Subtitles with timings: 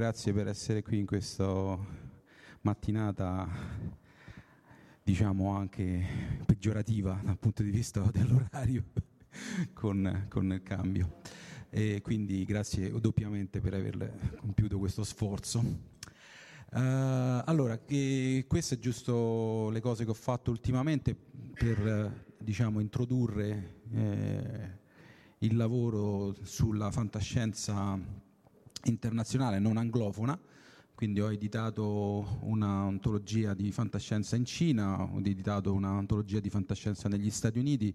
[0.00, 1.76] Grazie per essere qui in questa
[2.62, 3.46] mattinata,
[5.02, 8.82] diciamo anche peggiorativa dal punto di vista dell'orario
[9.74, 11.20] con, con il cambio.
[11.68, 15.62] E quindi grazie doppiamente per aver compiuto questo sforzo.
[16.72, 22.80] Eh, allora, che queste sono giusto le cose che ho fatto ultimamente per eh, diciamo,
[22.80, 24.78] introdurre eh,
[25.40, 28.19] il lavoro sulla fantascienza
[28.84, 30.38] internazionale non anglofona,
[30.94, 37.58] quindi ho editato un'antologia di fantascienza in Cina, ho editato un'antologia di fantascienza negli Stati
[37.58, 37.94] Uniti,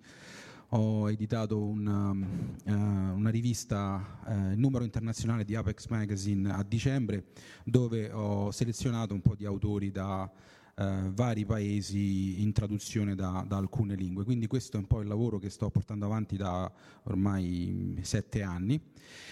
[0.70, 2.16] ho editato una,
[2.64, 7.26] eh, una rivista, eh, numero internazionale di Apex Magazine a dicembre,
[7.64, 10.30] dove ho selezionato un po' di autori da
[10.76, 14.24] eh, vari paesi in traduzione da, da alcune lingue.
[14.24, 16.72] Quindi questo è un po' il lavoro che sto portando avanti da
[17.04, 18.80] ormai sette anni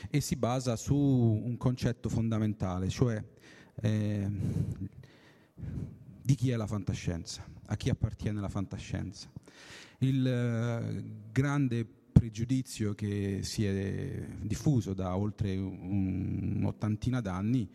[0.09, 3.23] e si basa su un concetto fondamentale, cioè
[3.81, 4.29] eh,
[6.21, 9.29] di chi è la fantascienza, a chi appartiene la fantascienza.
[9.99, 17.69] Il eh, grande pregiudizio che si è diffuso da oltre un'ottantina d'anni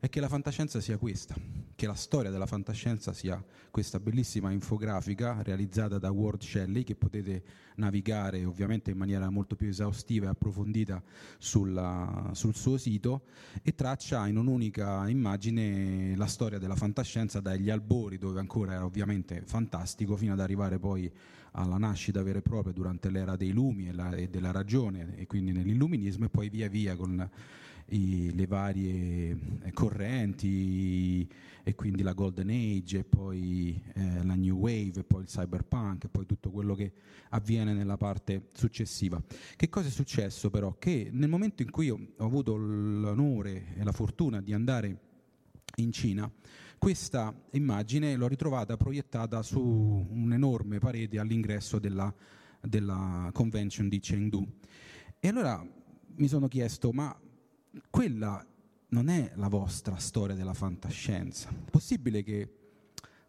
[0.00, 1.36] è che la fantascienza sia questa,
[1.74, 7.42] che la storia della fantascienza sia questa bellissima infografica realizzata da Ward Shelley che potete
[7.76, 11.02] navigare ovviamente in maniera molto più esaustiva e approfondita
[11.38, 13.22] sulla, sul suo sito
[13.62, 19.42] e traccia in un'unica immagine la storia della fantascienza dagli albori dove ancora era ovviamente
[19.46, 21.10] fantastico fino ad arrivare poi
[21.52, 25.26] alla nascita vera e propria durante l'era dei lumi e, la, e della ragione e
[25.26, 27.28] quindi nell'illuminismo e poi via via con
[27.90, 31.28] i, le varie eh, correnti
[31.64, 36.04] e quindi la Golden Age e poi eh, la New Wave e poi il cyberpunk
[36.04, 36.92] e poi tutto quello che
[37.30, 39.22] avviene nella parte successiva.
[39.56, 40.76] Che cosa è successo però?
[40.78, 44.98] Che nel momento in cui ho avuto l'onore e la fortuna di andare
[45.76, 46.30] in Cina,
[46.78, 52.12] questa immagine l'ho ritrovata proiettata su un'enorme parete all'ingresso della,
[52.60, 54.44] della convention di Chengdu.
[55.20, 55.64] E allora
[56.16, 57.16] mi sono chiesto, ma
[57.90, 58.44] quella
[58.88, 61.48] non è la vostra storia della fantascienza.
[61.48, 62.56] È possibile che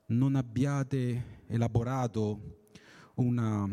[0.08, 2.62] non abbiate elaborato
[3.16, 3.70] una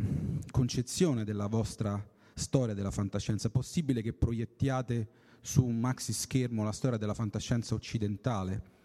[0.50, 2.02] concezione della vostra
[2.34, 3.48] storia della fantascienza?
[3.48, 5.08] È possibile che proiettiate
[5.40, 8.78] su un maxi schermo la storia della fantascienza occidentale?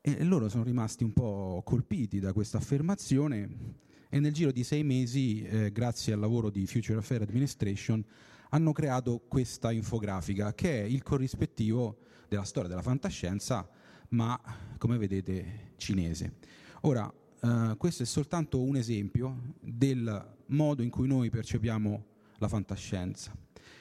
[0.00, 4.84] E loro sono rimasti un po' colpiti da questa affermazione e nel giro di sei
[4.84, 8.02] mesi, eh, grazie al lavoro di Future Affairs Administration,
[8.50, 11.98] hanno creato questa infografica che è il corrispettivo
[12.28, 13.68] della storia della fantascienza
[14.10, 14.40] ma
[14.78, 16.36] come vedete cinese.
[16.82, 22.04] Ora, eh, questo è soltanto un esempio del modo in cui noi percepiamo
[22.38, 23.36] la fantascienza.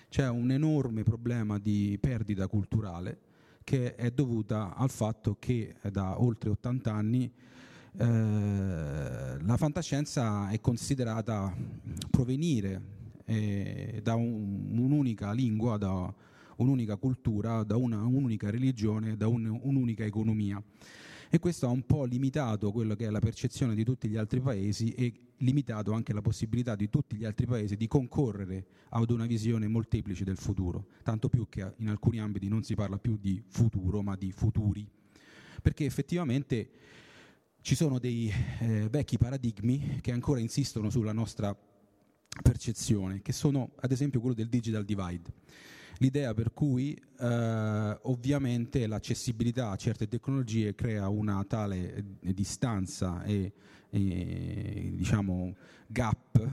[0.10, 3.20] C'è un enorme problema di perdita culturale
[3.64, 7.32] che è dovuta al fatto che da oltre 80 anni
[8.00, 8.06] eh,
[9.42, 11.54] la fantascienza è considerata
[12.10, 12.97] provenire
[13.28, 16.14] eh, da un, un'unica lingua, da
[16.58, 20.64] un'unica cultura, da una, un'unica religione, da un, un'unica economia.
[21.30, 24.40] E questo ha un po' limitato quello che è la percezione di tutti gli altri
[24.40, 29.26] paesi e limitato anche la possibilità di tutti gli altri paesi di concorrere ad una
[29.26, 33.44] visione molteplice del futuro, tanto più che in alcuni ambiti non si parla più di
[33.46, 34.90] futuro ma di futuri,
[35.62, 36.70] perché effettivamente
[37.60, 41.56] ci sono dei eh, vecchi paradigmi che ancora insistono sulla nostra
[42.42, 45.34] percezione, che sono ad esempio quello del digital divide.
[46.00, 53.52] L'idea per cui eh, ovviamente l'accessibilità a certe tecnologie crea una tale eh, distanza e,
[53.90, 55.56] e diciamo,
[55.88, 56.50] gap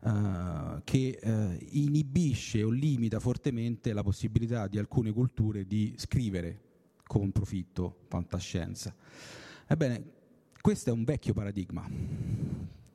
[0.00, 6.60] eh, che eh, inibisce o limita fortemente la possibilità di alcune culture di scrivere
[7.04, 8.94] con profitto fantascienza.
[9.66, 10.04] Ebbene,
[10.60, 11.88] questo è un vecchio paradigma.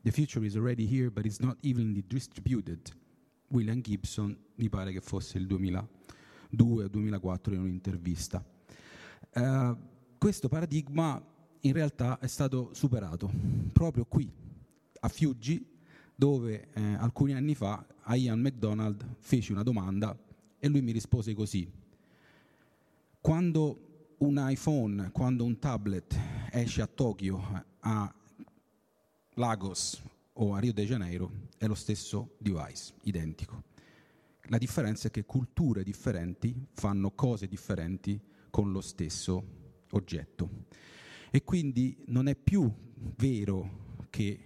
[0.01, 2.79] The future is already here, but it's not evenly distributed.
[3.49, 8.43] William Gibson, mi pare che fosse il 2002 o 2004 in un'intervista.
[9.33, 9.77] Uh,
[10.17, 11.21] questo paradigma
[11.61, 13.29] in realtà è stato superato
[13.73, 14.31] proprio qui,
[15.01, 15.65] a Fiuggi,
[16.15, 20.17] dove eh, alcuni anni fa a Ian McDonald feci una domanda
[20.59, 21.69] e lui mi rispose così.
[23.21, 26.17] Quando un iPhone, quando un tablet
[26.51, 28.13] esce a Tokyo, a
[29.39, 30.03] Lagos
[30.33, 33.63] o a Rio de Janeiro è lo stesso device, identico.
[34.49, 38.19] La differenza è che culture differenti fanno cose differenti
[38.49, 39.41] con lo stesso
[39.91, 40.65] oggetto.
[41.31, 42.69] E quindi non è più
[43.15, 44.43] vero che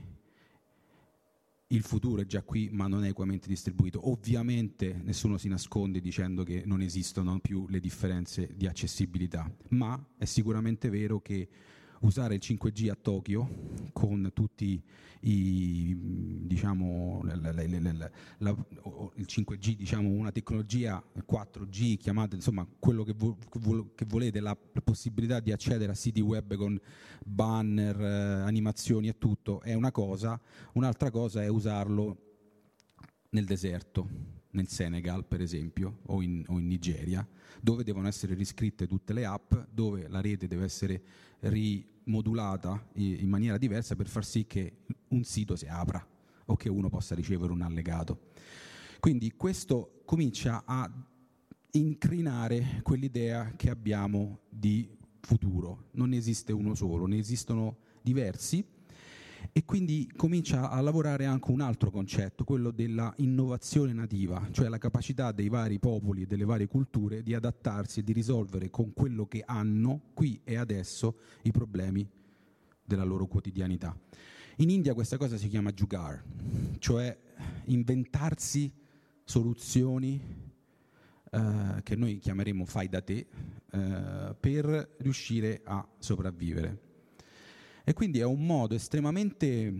[1.65, 4.11] il futuro è già qui ma non è equamente distribuito.
[4.11, 10.25] Ovviamente nessuno si nasconde dicendo che non esistono più le differenze di accessibilità, ma è
[10.25, 11.49] sicuramente vero che
[12.03, 13.49] usare il 5G a Tokyo
[13.91, 14.81] con tutti
[15.25, 15.95] i
[16.45, 17.51] diciamo la, la,
[18.39, 18.55] la,
[19.15, 23.37] il 5G diciamo una tecnologia 4G chiamate insomma quello che, vo,
[23.95, 26.77] che volete la, possibilità di accedere a siti web con
[27.23, 30.39] banner eh, animazioni e tutto è una cosa.
[30.73, 32.17] Un'altra cosa è usarlo
[33.29, 37.27] nel deserto nel Senegal per esempio o in, o in, Nigeria,
[37.59, 41.01] dove devono essere riscritte tutte le app, dove la rete deve essere
[42.03, 44.77] rimodulata in maniera diversa per far sì che
[45.09, 46.05] un sito si apra
[46.45, 48.31] o che uno possa ricevere un allegato.
[48.99, 50.89] Quindi questo comincia a
[51.71, 54.89] incrinare quell'idea che abbiamo di
[55.21, 55.89] futuro.
[55.91, 58.63] Non esiste uno solo, ne esistono diversi
[59.51, 64.77] e quindi comincia a lavorare anche un altro concetto, quello della innovazione nativa, cioè la
[64.77, 69.25] capacità dei vari popoli e delle varie culture di adattarsi e di risolvere con quello
[69.25, 72.07] che hanno qui e adesso i problemi
[72.85, 73.97] della loro quotidianità.
[74.57, 76.23] In India questa cosa si chiama jugar,
[76.79, 77.17] cioè
[77.65, 78.71] inventarsi
[79.23, 80.21] soluzioni
[81.31, 83.25] eh, che noi chiameremo fai da te
[83.71, 86.92] eh, per riuscire a sopravvivere.
[87.85, 89.73] E quindi è un modo estremamente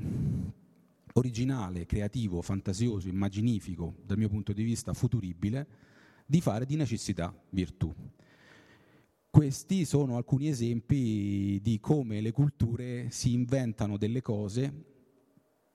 [1.14, 5.68] originale, creativo, fantasioso, immaginifico, dal mio punto di vista futuribile,
[6.26, 7.94] di fare di necessità virtù.
[9.30, 14.72] Questi sono alcuni esempi di come le culture si inventano delle cose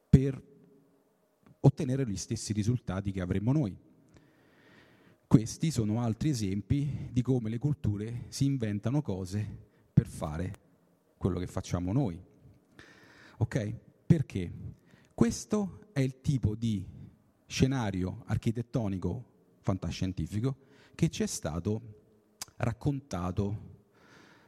[0.09, 0.41] per
[1.61, 3.77] ottenere gli stessi risultati che avremmo noi.
[5.27, 9.47] Questi sono altri esempi di come le culture si inventano cose
[9.93, 10.67] per fare
[11.19, 12.19] quello che facciamo noi.
[13.39, 13.75] Ok?
[14.07, 14.51] Perché?
[15.13, 16.87] Questo è il tipo di
[17.47, 19.25] scenario architettonico
[19.61, 20.57] fantascientifico
[20.95, 21.97] che ci è stato
[22.57, 23.77] raccontato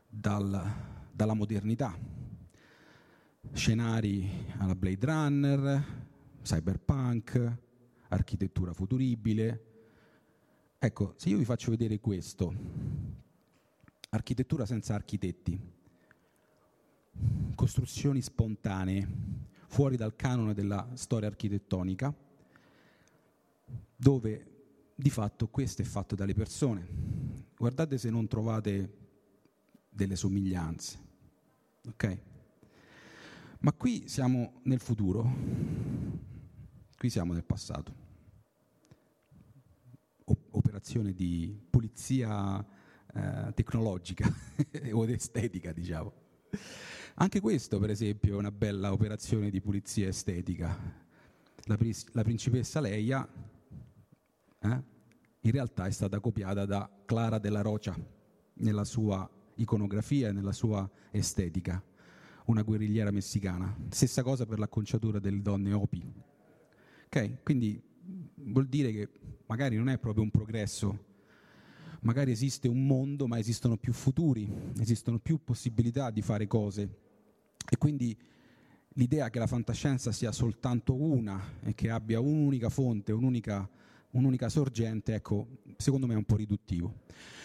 [0.08, 1.96] dal, dalla modernità.
[3.52, 5.84] Scenari alla Blade Runner,
[6.42, 7.56] cyberpunk,
[8.08, 9.64] architettura futuribile.
[10.78, 12.54] Ecco, se io vi faccio vedere questo,
[14.10, 15.60] architettura senza architetti,
[17.54, 19.06] costruzioni spontanee,
[19.66, 22.14] fuori dal canone della storia architettonica,
[23.96, 24.46] dove
[24.94, 26.86] di fatto questo è fatto dalle persone.
[27.56, 28.96] Guardate se non trovate
[29.88, 30.98] delle somiglianze.
[31.88, 32.18] Ok?
[33.60, 35.30] Ma qui siamo nel futuro,
[36.96, 38.08] qui siamo nel passato.
[40.52, 42.64] Operazione di pulizia
[43.14, 44.32] eh, tecnologica
[44.92, 46.12] o estetica, diciamo.
[47.14, 50.76] Anche questo, per esempio, è una bella operazione di pulizia estetica.
[51.64, 51.78] La,
[52.12, 53.28] la principessa Leia
[54.60, 54.82] eh,
[55.40, 57.96] in realtà è stata copiata da Clara della Rocha
[58.54, 61.82] nella sua iconografia e nella sua estetica,
[62.46, 63.76] una guerrigliera messicana.
[63.88, 66.02] Stessa cosa per l'acconciatura delle donne Opi.
[67.06, 67.38] Okay?
[67.42, 67.80] Quindi
[68.34, 69.08] vuol dire che
[69.46, 71.08] magari non è proprio un progresso,
[72.00, 76.88] magari esiste un mondo, ma esistono più futuri, esistono più possibilità di fare cose.
[77.69, 78.16] E quindi
[78.95, 83.69] l'idea che la fantascienza sia soltanto una e che abbia un'unica fonte, un'unica,
[84.12, 87.02] un'unica sorgente, ecco, secondo me è un po' riduttivo.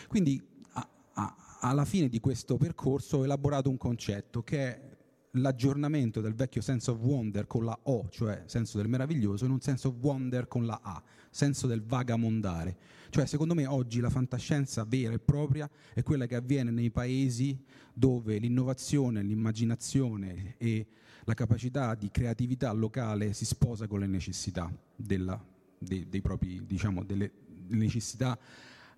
[0.08, 0.42] Quindi
[0.74, 4.94] a, a, alla fine di questo percorso ho elaborato un concetto che è
[5.38, 9.60] l'aggiornamento del vecchio sense of wonder con la O, cioè senso del meraviglioso, in un
[9.62, 12.78] sense of wonder con la A, senso del vagamondare.
[13.15, 17.57] Cioè, secondo me oggi la fantascienza vera e propria è quella che avviene nei paesi
[17.93, 20.86] dove l'innovazione, l'immaginazione e
[21.24, 25.41] la capacità di creatività locale si sposa con le necessità della,
[25.77, 27.31] dei, dei propri, diciamo, delle
[27.67, 28.38] necessità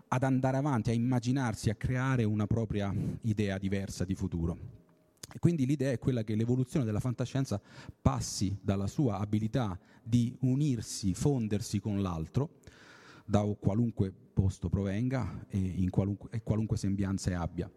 [0.07, 4.57] ad andare avanti, a immaginarsi, a creare una propria idea diversa di futuro.
[5.31, 7.61] E quindi l'idea è quella che l'evoluzione della fantascienza
[8.01, 12.55] passi dalla sua abilità di unirsi, fondersi con l'altro,
[13.29, 17.69] da qualunque posto provenga e, qualunque, e qualunque sembianza abbia.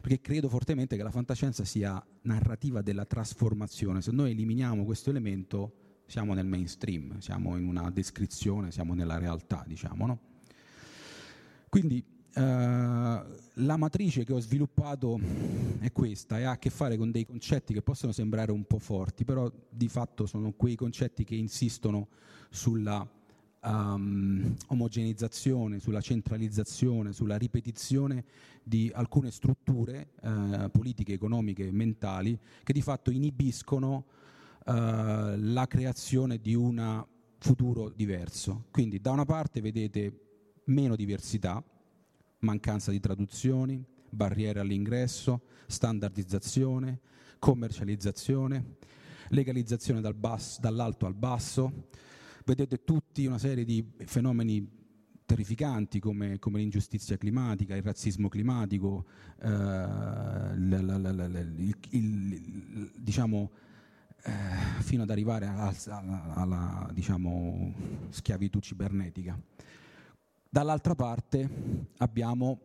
[0.00, 4.00] Perché credo fortemente che la fantascienza sia narrativa della trasformazione.
[4.00, 5.74] Se noi eliminiamo questo elemento
[6.06, 10.20] siamo nel mainstream, siamo in una descrizione, siamo nella realtà, diciamo, no?
[11.68, 12.04] Quindi
[12.34, 15.18] uh, la matrice che ho sviluppato
[15.80, 18.78] è questa e ha a che fare con dei concetti che possono sembrare un po'
[18.78, 22.08] forti, però di fatto sono quei concetti che insistono
[22.50, 23.08] sulla
[23.62, 28.24] um, omogeneizzazione, sulla centralizzazione, sulla ripetizione
[28.62, 34.04] di alcune strutture uh, politiche, economiche, mentali che di fatto inibiscono
[34.64, 34.72] uh,
[35.36, 37.04] la creazione di un
[37.38, 38.64] futuro diverso.
[38.70, 40.20] Quindi da una parte vedete
[40.64, 41.62] meno diversità,
[42.40, 47.00] mancanza di traduzioni, barriere all'ingresso, standardizzazione,
[47.38, 48.76] commercializzazione,
[49.28, 51.88] legalizzazione dal basso, dall'alto al basso.
[52.44, 54.68] Vedete tutti una serie di fenomeni
[55.24, 59.06] terrificanti come, come l'ingiustizia climatica, il razzismo climatico,
[59.40, 59.86] eh,
[62.96, 63.50] diciamo,
[64.24, 64.30] eh,
[64.80, 67.74] fino ad arrivare alla, alla, alla diciamo,
[68.08, 69.40] schiavitù cibernetica.
[70.48, 71.48] Dall'altra parte
[71.98, 72.60] abbiamo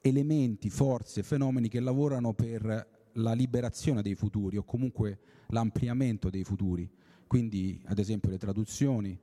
[0.00, 6.90] elementi, forze, fenomeni che lavorano per la liberazione dei futuri o comunque l'ampliamento dei futuri.
[7.34, 9.18] Quindi, ad esempio, le traduzioni.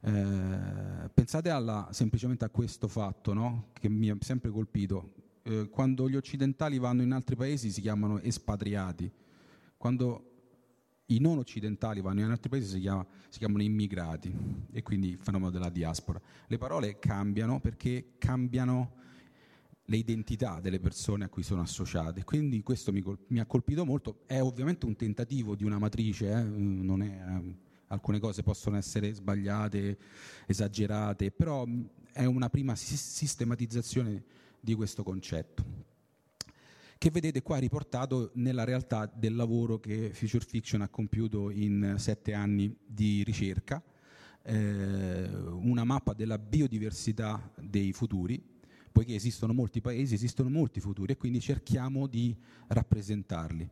[0.00, 3.68] Eh, pensate alla, semplicemente a questo fatto no?
[3.74, 5.12] che mi ha sempre colpito.
[5.44, 9.08] Eh, quando gli occidentali vanno in altri paesi si chiamano espatriati.
[9.76, 10.30] Quando
[11.06, 14.34] i non occidentali vanno in altri paesi si, chiama, si chiamano immigrati
[14.72, 16.20] e quindi il fenomeno della diaspora.
[16.48, 18.94] Le parole cambiano perché cambiano
[19.92, 22.24] le identità delle persone a cui sono associate.
[22.24, 24.20] Quindi questo mi, mi ha colpito molto.
[24.26, 26.32] È ovviamente un tentativo di una matrice, eh?
[26.32, 27.56] è, eh,
[27.88, 29.98] alcune cose possono essere sbagliate,
[30.46, 31.66] esagerate, però
[32.10, 34.24] è una prima sistematizzazione
[34.58, 35.90] di questo concetto
[36.96, 42.32] che vedete qua riportato nella realtà del lavoro che Future Fiction ha compiuto in sette
[42.32, 43.82] anni di ricerca,
[44.44, 48.51] eh, una mappa della biodiversità dei futuri,
[48.92, 52.36] poiché esistono molti paesi, esistono molti futuri e quindi cerchiamo di
[52.68, 53.68] rappresentarli.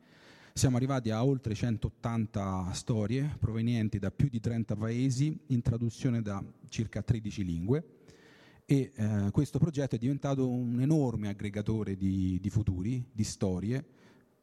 [0.53, 6.43] Siamo arrivati a oltre 180 storie provenienti da più di 30 paesi in traduzione da
[6.69, 7.85] circa 13 lingue
[8.67, 13.85] e eh, questo progetto è diventato un enorme aggregatore di, di futuri, di storie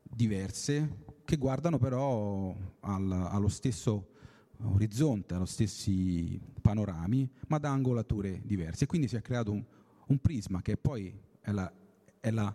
[0.02, 4.16] diverse che guardano però al, allo stesso
[4.64, 8.86] orizzonte, allo stessi panorami, ma da angolature diverse.
[8.86, 9.64] E quindi si è creato un,
[10.08, 11.72] un prisma che poi è la,
[12.20, 12.54] è la,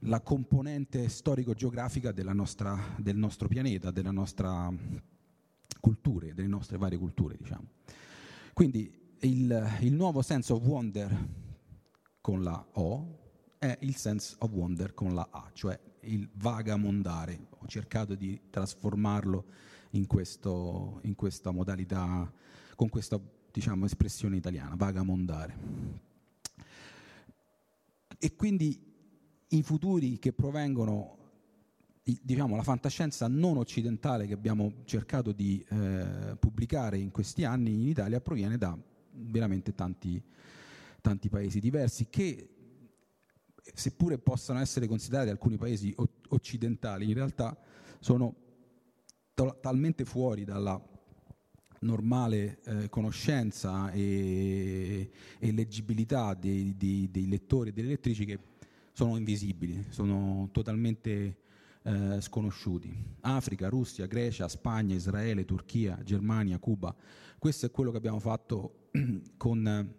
[0.00, 4.72] la componente storico-geografica nostra, del nostro pianeta, della nostra
[5.80, 7.68] cultura, delle nostre varie culture, diciamo.
[8.52, 11.28] Quindi il, il nuovo sense of wonder
[12.20, 13.18] con la O
[13.58, 17.48] è il sense of wonder con la A, cioè il vagamondare.
[17.58, 19.44] Ho cercato di trasformarlo
[19.90, 22.30] in, questo, in questa modalità,
[22.76, 26.12] con questa diciamo, espressione italiana, vagamondare.
[28.18, 28.80] E quindi
[29.48, 31.18] i futuri che provengono,
[32.02, 37.88] diciamo, la fantascienza non occidentale che abbiamo cercato di eh, pubblicare in questi anni in
[37.88, 38.76] Italia proviene da
[39.12, 40.22] veramente tanti,
[41.00, 42.48] tanti paesi diversi che
[43.74, 45.94] seppure possano essere considerati alcuni paesi
[46.28, 47.56] occidentali, in realtà
[48.00, 48.34] sono
[49.60, 50.80] talmente fuori dalla
[51.84, 58.38] normale eh, conoscenza e, e leggibilità dei, dei, dei, lettori e delle lettrici che
[58.92, 61.36] sono invisibili, sono totalmente
[61.82, 62.92] eh, sconosciuti.
[63.20, 66.94] Africa, Russia, Grecia, Spagna, Israele, Turchia, Germania, Cuba.
[67.38, 68.88] Questo è quello che abbiamo fatto
[69.36, 69.94] con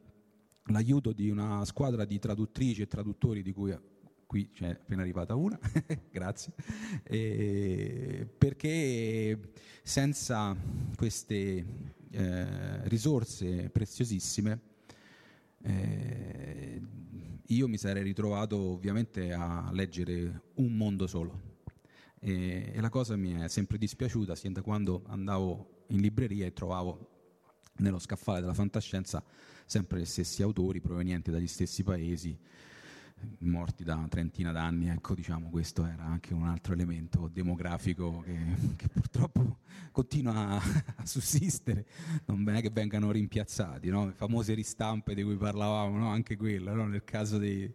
[0.68, 3.78] l'aiuto di una squadra di traduttrici e traduttori di cui
[4.26, 5.60] qui c'è appena arrivata una,
[6.12, 6.54] grazie,
[7.04, 9.52] e perché
[9.84, 10.56] senza
[10.96, 11.66] queste
[12.12, 14.60] eh, risorse preziosissime
[15.62, 16.82] eh,
[17.48, 21.54] io mi sarei ritrovato ovviamente a leggere un mondo solo.
[22.20, 26.54] E, e la cosa mi è sempre dispiaciuta sin da quando andavo in libreria e
[26.54, 27.10] trovavo
[27.78, 29.24] nello scaffale della fantascienza
[29.66, 32.38] sempre gli stessi autori provenienti dagli stessi paesi,
[33.40, 38.38] morti da una trentina d'anni, ecco diciamo questo era anche un altro elemento demografico che,
[38.76, 39.60] che purtroppo
[39.92, 40.62] continua a,
[40.98, 41.86] a, sussistere,
[42.26, 44.08] non è che vengano rimpiazzati, no?
[44.08, 46.10] le famose ristampe di cui parlavamo, no?
[46.10, 46.86] anche quella, no?
[46.86, 47.72] nel caso di,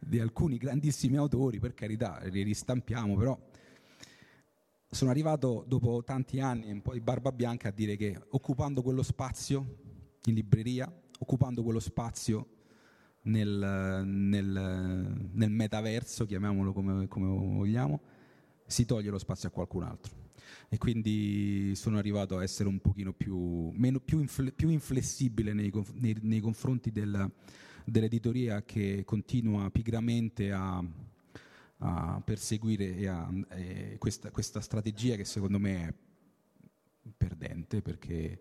[0.00, 3.38] di alcuni grandissimi autori, per carità, li ristampiamo, però
[4.90, 9.02] sono arrivato dopo tanti anni, un po' di barba bianca, a dire che occupando quello
[9.02, 9.76] spazio
[10.24, 12.57] in libreria, occupando quello spazio
[13.22, 18.00] nel, nel, nel metaverso, chiamiamolo come, come, vogliamo,
[18.66, 20.26] si toglie lo spazio a qualcun altro.
[20.68, 25.72] E quindi sono arrivato a essere un pochino più, meno, più, infle, più inflessibile nei,
[25.94, 27.30] nei, nei confronti del,
[27.84, 30.82] dell'editoria che continua pigramente a
[31.78, 35.94] a perseguire e a, e questa, questa strategia che secondo me è
[37.16, 38.40] perdente perché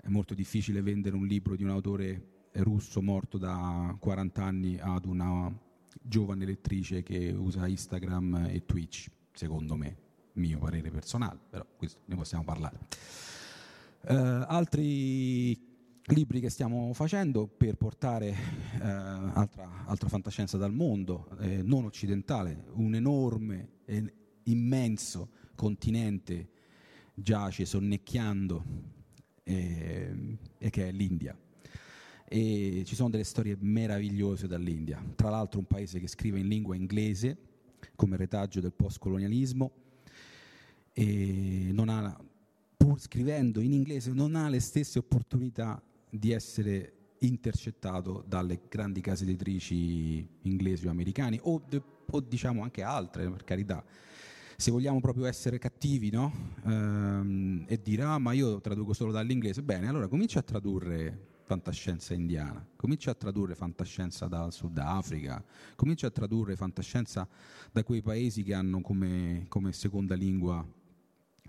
[0.00, 5.04] è molto difficile vendere un libro di un autore russo morto da 40 anni ad
[5.04, 5.52] una
[6.00, 9.96] giovane lettrice che usa Instagram e Twitch, secondo me,
[10.34, 12.78] mio parere personale, però questo ne possiamo parlare.
[14.00, 15.66] Uh, altri
[16.14, 22.64] libri che stiamo facendo per portare eh, altra, altra, fantascienza dal mondo, eh, non occidentale,
[22.74, 23.76] un enorme
[24.44, 26.48] immenso continente
[27.14, 28.64] giace sonnecchiando
[29.42, 31.36] eh, e che è l'India.
[32.30, 36.76] E ci sono delle storie meravigliose dall'India, tra l'altro un paese che scrive in lingua
[36.76, 37.36] inglese
[37.96, 39.72] come retaggio del postcolonialismo
[40.92, 42.18] e non ha,
[42.76, 49.24] pur scrivendo in inglese non ha le stesse opportunità di essere intercettato dalle grandi case
[49.24, 51.62] editrici inglesi o americani o,
[52.10, 53.84] o diciamo anche altre per carità
[54.56, 56.32] se vogliamo proprio essere cattivi no?
[56.64, 62.12] ehm, e dire ah ma io traduco solo dall'inglese bene allora comincia a tradurre fantascienza
[62.12, 65.42] indiana comincia a tradurre fantascienza dal Sudafrica
[65.76, 67.26] comincia a tradurre fantascienza
[67.72, 70.62] da quei paesi che hanno come, come seconda lingua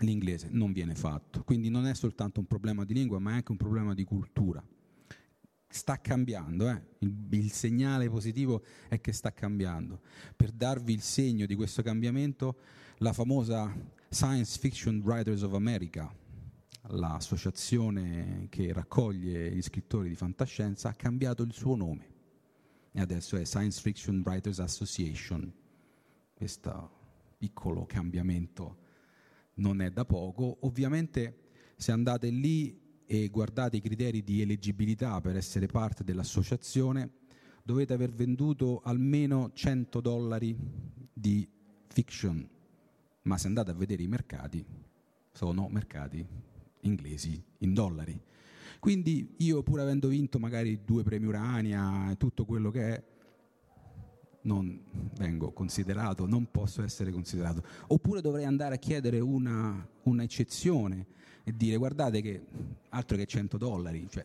[0.04, 1.42] l'inglese non viene fatto.
[1.44, 4.64] Quindi non è soltanto un problema di lingua, ma è anche un problema di cultura.
[5.72, 6.82] Sta cambiando, eh?
[7.00, 10.00] il, il, segnale positivo è che sta cambiando.
[10.34, 12.56] Per darvi il segno di questo cambiamento,
[12.98, 13.72] la famosa
[14.08, 16.12] Science Fiction Writers of America,
[16.88, 22.18] l'associazione che raccoglie gli scrittori di fantascienza, ha cambiato il suo nome
[22.92, 25.52] e adesso è Science Fiction Writers Association.
[26.34, 26.98] Questo
[27.38, 28.78] piccolo cambiamento
[29.54, 30.58] non è da poco.
[30.62, 37.18] Ovviamente se andate lì e guardate i criteri di eleggibilità per essere parte dell'associazione,
[37.62, 40.56] dovete aver venduto almeno 100 dollari
[41.12, 41.48] di
[41.88, 42.48] fiction,
[43.22, 44.64] ma se andate a vedere i mercati,
[45.32, 46.26] sono mercati
[46.82, 48.20] inglesi in dollari.
[48.78, 53.04] Quindi io pur avendo vinto magari due premi Urania e tutto quello che è,
[54.42, 54.82] non
[55.18, 57.62] vengo considerato, non posso essere considerato.
[57.88, 61.06] Oppure dovrei andare a chiedere una, un'eccezione
[61.44, 62.46] e dire guardate che
[62.90, 64.24] altro che 100 dollari, cioè,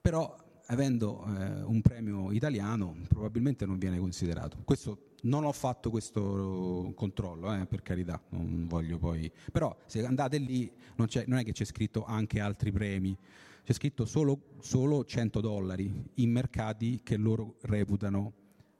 [0.00, 0.36] però
[0.66, 4.58] avendo eh, un premio italiano probabilmente non viene considerato.
[4.64, 9.30] Questo, non ho fatto questo controllo, eh, per carità, non voglio poi...
[9.52, 13.16] Però se andate lì non, non, è che c'è scritto anche altri premi,
[13.64, 18.32] c'è scritto solo, solo 100 dollari in mercati che loro reputano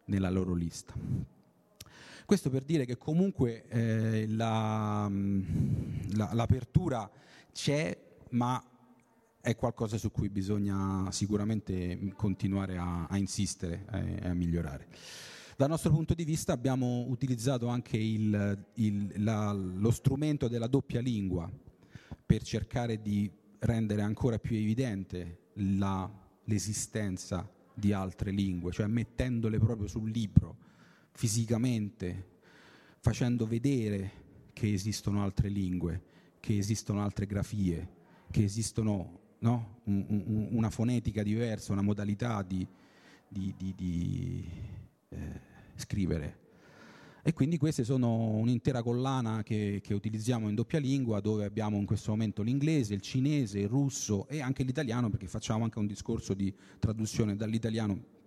[0.07, 0.95] nella loro lista.
[2.25, 5.11] Questo per dire che comunque eh, la,
[6.13, 7.11] la, l'apertura
[7.53, 7.97] c'è,
[8.31, 8.63] ma
[9.41, 14.87] è qualcosa su cui bisogna sicuramente continuare a, a insistere e a migliorare.
[15.61, 21.03] Dal nostro punto di vista abbiamo utilizzato anche il, il, la, lo strumento della doppia
[21.03, 21.53] lingua
[22.25, 26.11] per cercare di rendere ancora più evidente la,
[26.45, 30.57] l'esistenza di altre lingue, cioè mettendole proprio sul libro,
[31.13, 32.39] fisicamente,
[32.99, 34.13] facendo vedere
[34.55, 36.03] che esistono altre lingue,
[36.41, 37.87] che esistono altre grafie,
[38.31, 39.81] che esistono no?
[39.85, 42.67] un, un, una fonetica diversa, una modalità di,
[43.29, 44.79] di, di, di
[45.81, 46.39] scrivere.
[47.23, 51.85] E quindi queste sono un'intera collana che, che, utilizziamo in doppia lingua, dove abbiamo in
[51.85, 56.33] questo momento l'inglese, il cinese, il russo e anche l'italiano, perché facciamo anche un discorso
[56.33, 58.19] di traduzione dall'italiano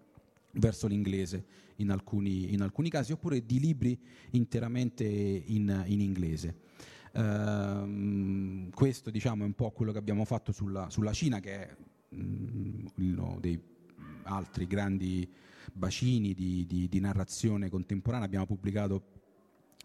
[0.51, 1.45] verso l'inglese
[1.77, 3.97] in alcuni, in alcuni casi, oppure di libri
[4.31, 6.57] interamente in, in inglese.
[7.13, 11.75] Uh, questo diciamo, è un po' quello che abbiamo fatto sulla, sulla Cina, che è
[12.09, 13.59] um, uno dei
[14.23, 15.27] altri grandi
[15.71, 18.26] bacini di, di, di, narrazione contemporanea.
[18.26, 19.02] Abbiamo pubblicato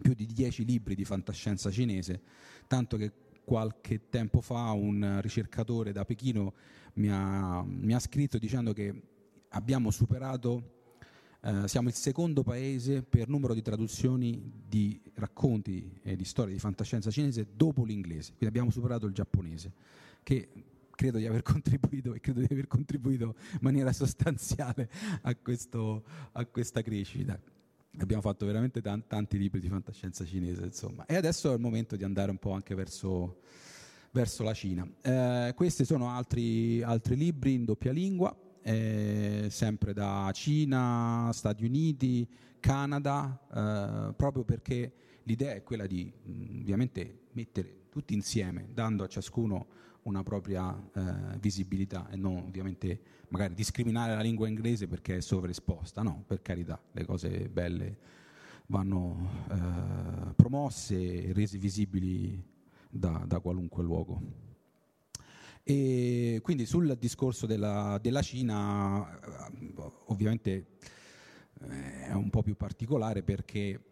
[0.00, 2.20] più di dieci libri di fantascienza cinese,
[2.66, 3.12] tanto che
[3.44, 6.54] qualche tempo fa un ricercatore da Pechino
[6.94, 9.02] mi ha, mi ha scritto dicendo che
[9.50, 10.76] abbiamo superato
[11.40, 16.58] eh, siamo il secondo paese per numero di traduzioni di racconti e di storie di
[16.58, 19.72] fantascienza cinese dopo l'inglese, quindi abbiamo superato il giapponese,
[20.22, 20.48] che
[20.98, 24.90] credo di aver contribuito e credo di aver contribuito in maniera sostanziale
[25.22, 27.40] a, questo, a questa crescita.
[28.00, 31.06] Abbiamo fatto veramente tanti, libri di fantascienza cinese, insomma.
[31.06, 33.42] E adesso è il momento di andare un po' anche verso,
[34.10, 34.88] verso la Cina.
[35.00, 42.28] Eh, questi sono altri, altri libri in doppia lingua eh, sempre da Cina, Stati Uniti,
[42.58, 43.40] Canada,
[44.10, 46.12] eh, proprio perché l'idea è quella di
[46.60, 53.54] ovviamente mettere tutti insieme, dando a ciascuno una propria eh, visibilità e non ovviamente magari
[53.54, 57.98] discriminare la lingua inglese perché è sovraesposta, no, per carità, le cose belle
[58.66, 62.42] vanno eh, promosse e rese visibili
[62.88, 64.46] da, da qualunque luogo.
[65.62, 69.20] E quindi sul discorso della, della Cina,
[70.06, 70.78] ovviamente
[71.60, 73.82] eh, è un po' più particolare perché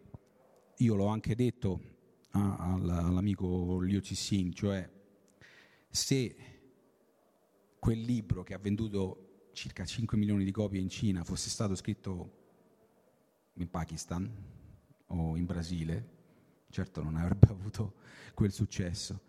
[0.75, 1.95] io l'ho anche detto
[2.31, 4.89] all'amico Liu Cixin, cioè
[5.89, 6.35] se
[7.79, 12.31] quel libro che ha venduto circa 5 milioni di copie in Cina fosse stato scritto
[13.53, 14.29] in Pakistan
[15.07, 16.15] o in Brasile,
[16.69, 17.95] certo non avrebbe avuto
[18.33, 19.21] quel successo.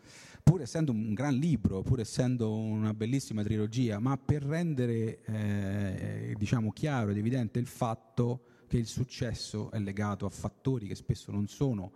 [0.42, 6.72] Pur essendo un gran libro, pur essendo una bellissima trilogia, ma per rendere eh, diciamo
[6.72, 11.48] chiaro ed evidente il fatto che il successo è legato a fattori che spesso non
[11.48, 11.92] sono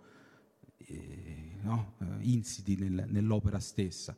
[0.77, 4.17] eh, no, eh, insiti nel, nell'opera stessa,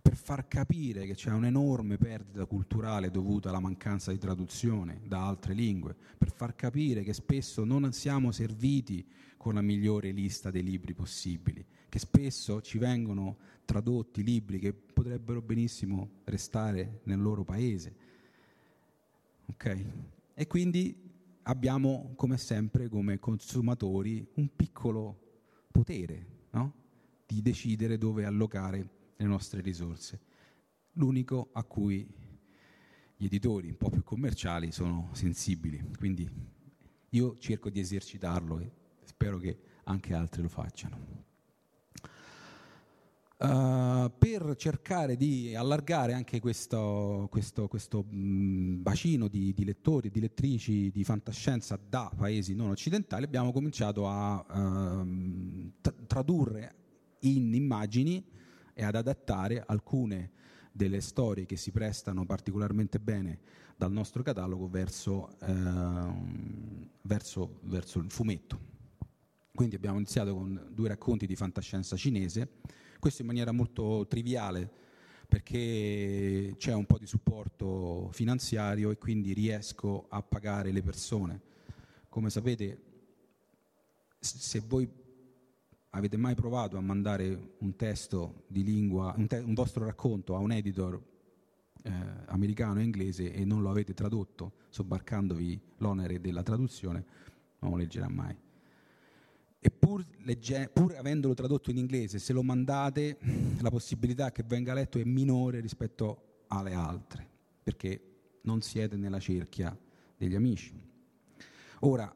[0.00, 5.52] per far capire che c'è un'enorme perdita culturale dovuta alla mancanza di traduzione da altre
[5.52, 10.94] lingue, per far capire che spesso non siamo serviti con la migliore lista dei libri
[10.94, 17.94] possibili, che spesso ci vengono tradotti libri che potrebbero benissimo restare nel loro paese.
[19.46, 19.84] Okay?
[20.34, 20.94] E quindi
[21.42, 25.18] abbiamo, come sempre, come consumatori, un piccolo
[25.70, 26.74] potere no?
[27.26, 30.18] di decidere dove allocare le nostre risorse.
[30.94, 32.08] L'unico a cui
[33.16, 35.82] gli editori un po' più commerciali sono sensibili.
[35.98, 36.28] Quindi
[37.10, 38.72] io cerco di esercitarlo e
[39.04, 41.18] spero che anche altri lo facciano.
[43.36, 50.10] Uh, per cercare di allargare anche questo, questo, questo mh, bacino di, di lettori e
[50.10, 55.72] di lettrici di fantascienza da paesi non occidentali, abbiamo cominciato a uh,
[56.06, 56.74] tradurre
[57.20, 58.22] in immagini
[58.80, 60.30] e ad adattare alcune
[60.72, 63.40] delle storie che si prestano particolarmente bene
[63.76, 68.58] dal nostro catalogo verso, uh, verso, verso il fumetto.
[69.54, 72.48] Quindi abbiamo iniziato con due racconti di fantascienza cinese
[72.98, 74.70] questo in maniera molto triviale
[75.28, 81.42] perché c'è un po' di supporto finanziario e quindi riesco a pagare le persone.
[82.08, 82.80] Come sapete,
[84.18, 84.88] se voi
[85.90, 90.38] avete mai provato a mandare un testo di lingua, un, te- un vostro racconto a
[90.38, 91.00] un editor
[91.82, 91.92] eh,
[92.26, 97.04] americano e inglese e non lo avete tradotto, sobbarcandovi l'onere della traduzione,
[97.58, 98.36] non lo leggerà mai
[99.62, 103.18] e pur, legge, pur, avendolo tradotto in inglese, se lo mandate,
[103.60, 107.28] la possibilità che venga letto è minore rispetto alle altre,
[107.62, 108.00] perché
[108.42, 109.78] non siete nella cerchia
[110.16, 110.72] degli amici.
[111.80, 112.10] Ora,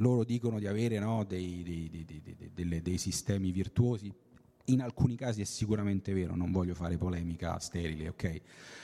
[0.00, 2.04] loro dicono di avere no, dei, dei,
[2.52, 4.12] dei, dei, sistemi virtuosi,
[4.66, 8.40] in alcuni casi è sicuramente vero, non voglio fare polemica sterile, ok?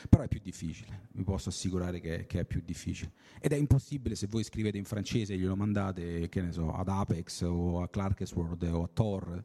[0.09, 3.13] Però è più difficile, vi posso assicurare che, che, è più difficile.
[3.41, 6.89] Ed è impossibile se voi scrivete in francese e glielo mandate, che ne so, ad
[6.89, 9.45] Apex o a Clarkesworld o a Tor,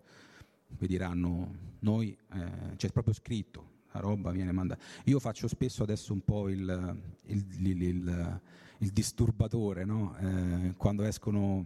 [0.67, 4.81] vi diranno, noi, eh, c'è proprio scritto, la roba viene mandata.
[5.05, 8.41] Io faccio spesso adesso un po' il, il, il,
[8.79, 10.15] il disturbatore, no?
[10.17, 11.65] eh, quando escono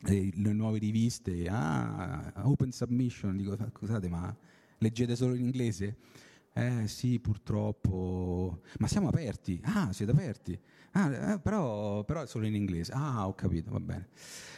[0.00, 4.34] le, le, nuove riviste, ah, open submission, dico scusate ma
[4.78, 5.96] leggete solo in inglese?
[6.52, 10.58] Eh sì, purtroppo, ma siamo aperti, ah siete aperti,
[10.92, 14.08] ah, eh, però, però, è solo in inglese, ah ho capito, va bene.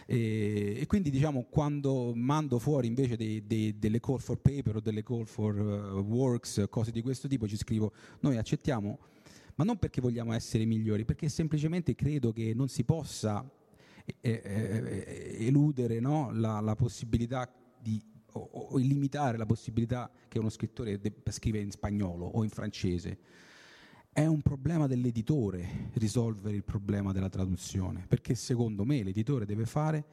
[0.06, 4.80] E, e quindi diciamo quando mando fuori invece dei, dei, delle call for paper o
[4.80, 8.98] delle call for uh, works, cose di questo tipo, ci scrivo, noi accettiamo,
[9.56, 13.48] ma non perché vogliamo essere migliori, perché semplicemente credo che non si possa
[14.04, 16.30] eh, eh, eludere no?
[16.32, 22.26] la, la, possibilità di o, o, limitare la possibilità che uno scrittore scriva in spagnolo
[22.26, 23.18] o in francese.
[24.14, 30.04] È un problema dell'editore risolvere il problema della traduzione, perché secondo me l'editore deve fare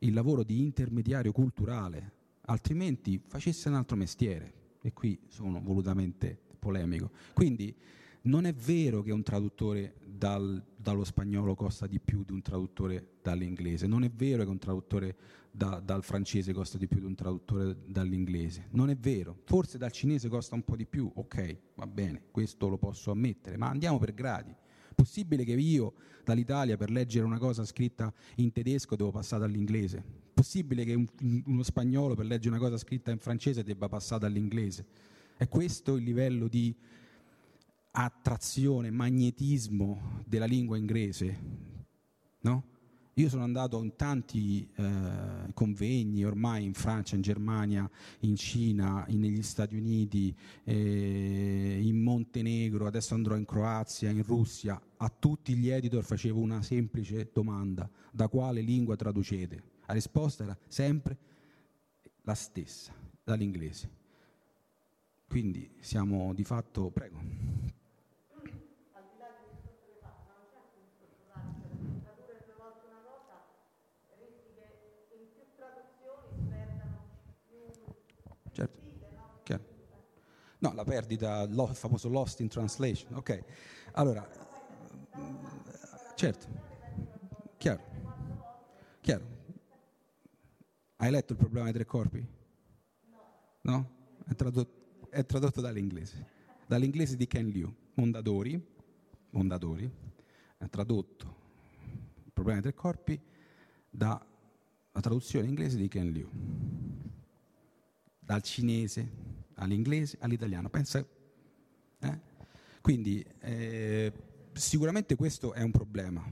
[0.00, 2.12] il lavoro di intermediario culturale,
[2.46, 4.52] altrimenti facesse un altro mestiere.
[4.82, 7.12] E qui sono volutamente polemico.
[7.34, 7.72] Quindi
[8.22, 13.10] non è vero che un traduttore dal, dallo spagnolo costa di più di un traduttore
[13.22, 15.16] dall'inglese, non è vero che un traduttore
[15.56, 19.90] da, dal francese costa di più di un traduttore dall'inglese, non è vero, forse dal
[19.90, 23.98] cinese costa un po' di più, ok, va bene, questo lo posso ammettere, ma andiamo
[23.98, 24.54] per gradi.
[24.94, 30.02] Possibile che io dall'Italia per leggere una cosa scritta in tedesco devo passare all'inglese?
[30.32, 31.06] Possibile che un,
[31.46, 34.86] uno spagnolo per leggere una cosa scritta in francese debba passare all'inglese?
[35.36, 36.74] È questo il livello di
[37.92, 41.40] attrazione, magnetismo della lingua inglese,
[42.40, 42.74] no?
[43.18, 47.88] Io sono andato in tanti eh, convegni ormai in Francia, in Germania,
[48.20, 54.78] in Cina, in, negli Stati Uniti, eh, in Montenegro, adesso andrò in Croazia, in Russia.
[54.98, 59.62] A tutti gli editor facevo una semplice domanda, da quale lingua traducete?
[59.86, 61.16] La risposta era sempre
[62.20, 62.92] la stessa,
[63.24, 63.88] dall'inglese.
[65.26, 67.64] Quindi siamo di fatto, prego.
[78.56, 78.80] Certo.
[79.42, 79.64] Chiaro.
[80.66, 83.14] No, la perdita, il famoso lost in translation.
[83.14, 83.44] Ok.
[83.92, 84.28] Allora,
[86.16, 86.46] certo.
[87.56, 87.82] Chiaro.
[89.00, 89.24] Chiaro.
[90.96, 92.26] Hai letto il problema dei tre corpi?
[93.60, 93.90] No?
[94.26, 96.34] È tradotto, è tradotto dall'inglese.
[96.66, 98.60] Dall'inglese di Ken Liu, Mondadori,
[99.30, 99.88] Mondadori,
[100.58, 101.36] ha tradotto
[102.24, 103.20] il problema dei tre corpi
[103.88, 104.20] dalla
[105.00, 106.28] traduzione inglese di Ken Liu
[108.18, 109.25] dal cinese
[109.56, 110.68] all'inglese all'italiano.
[110.68, 111.04] Pensa,
[112.00, 112.20] eh?
[112.80, 114.12] Quindi eh,
[114.52, 116.24] sicuramente questo è un problema,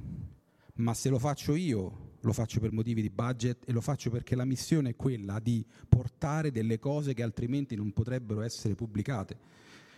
[0.76, 4.34] ma se lo faccio io lo faccio per motivi di budget e lo faccio perché
[4.34, 9.36] la missione è quella di portare delle cose che altrimenti non potrebbero essere pubblicate.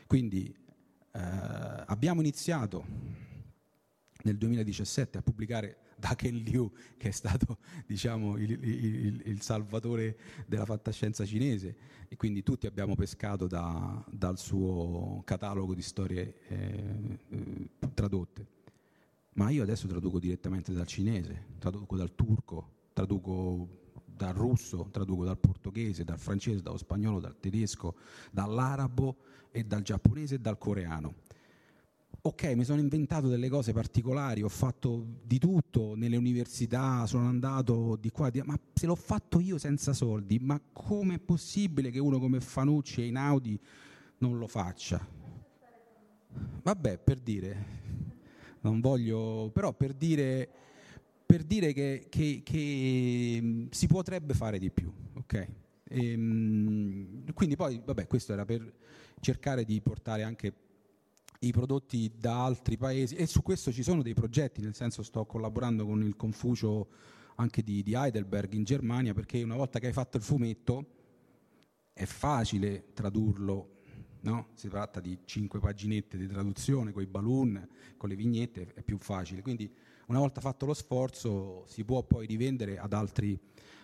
[0.07, 0.53] Quindi
[1.13, 2.85] eh, abbiamo iniziato
[4.23, 10.17] nel 2017 a pubblicare da Ken Liu, che è stato diciamo, il, il, il, salvatore
[10.47, 11.77] della fantascienza cinese,
[12.09, 18.55] e quindi tutti abbiamo pescato da, dal suo catalogo di storie eh, eh, tradotte.
[19.35, 25.39] Ma io adesso traduco direttamente dal cinese, traduco dal turco, traduco dal russo, traduco dal
[25.39, 27.97] portoghese, dal francese, dallo spagnolo, dal tedesco,
[28.31, 29.17] dall'arabo
[29.51, 31.25] e dal giapponese e dal coreano
[32.23, 37.97] ok, mi sono inventato delle cose particolari, ho fatto di tutto nelle università, sono andato
[37.97, 41.99] di qua, di là, ma se l'ho fatto io senza soldi, ma com'è possibile che
[41.99, 43.59] uno come Fanucci e Inaudi
[44.19, 45.07] non lo faccia?
[46.63, 47.65] Vabbè, per dire,
[48.61, 50.49] non voglio, però per dire,
[51.25, 55.49] per dire che, che, che mm, si potrebbe fare di più, ok?
[55.89, 58.73] E, ehm, quindi poi, vabbè, questo era per
[59.21, 60.53] cercare di portare anche
[61.41, 65.25] i prodotti da altri paesi e su questo ci sono dei progetti, nel senso sto
[65.27, 66.89] collaborando con il Confucio
[67.37, 70.87] anche di, di Heidelberg in Germania perché una volta che hai fatto il fumetto
[71.93, 73.77] è facile tradurlo,
[74.21, 74.49] no?
[74.55, 78.99] si tratta di cinque paginette di traduzione con i balloon, con le vignette, è più
[78.99, 79.43] facile.
[79.43, 79.73] Quindi
[80.09, 83.39] una volta fatto lo sforzo si può poi rivendere ad altri, uh,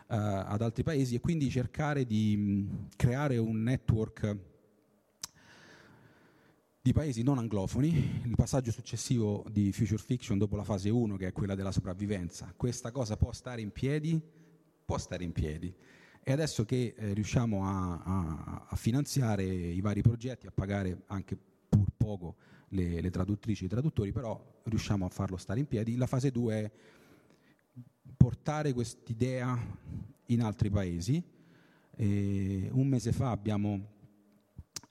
[0.06, 4.36] ad altri paesi e quindi cercare di mh, creare un network
[6.84, 11.28] di paesi non anglofoni, il passaggio successivo di Future Fiction dopo la fase 1 che
[11.28, 12.52] è quella della sopravvivenza.
[12.56, 14.20] Questa cosa può stare in piedi?
[14.84, 15.72] Può stare in piedi.
[16.24, 21.38] E adesso che eh, riusciamo a, a, a, finanziare i vari progetti, a pagare anche
[21.68, 22.34] pur poco
[22.70, 26.32] le, le traduttrici e i traduttori, però riusciamo a farlo stare in piedi, la fase
[26.32, 26.70] 2 è
[28.16, 29.56] portare quest'idea
[30.26, 31.22] in altri paesi.
[31.94, 33.91] E un mese fa abbiamo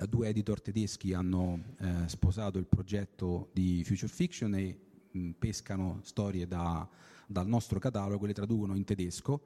[0.05, 4.77] due editor tedeschi hanno eh, sposato il progetto di Future Fiction e
[5.11, 6.87] mh, pescano storie da,
[7.27, 9.43] dal nostro catalogo, le traducono in tedesco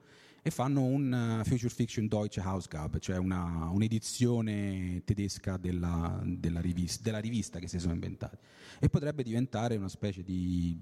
[0.48, 7.02] e fanno un uh, Future Fiction Deutsche Hausgabe, cioè una, un'edizione tedesca della, della, rivista,
[7.02, 8.38] della, rivista, che si sono inventati.
[8.80, 10.80] E potrebbe diventare una specie di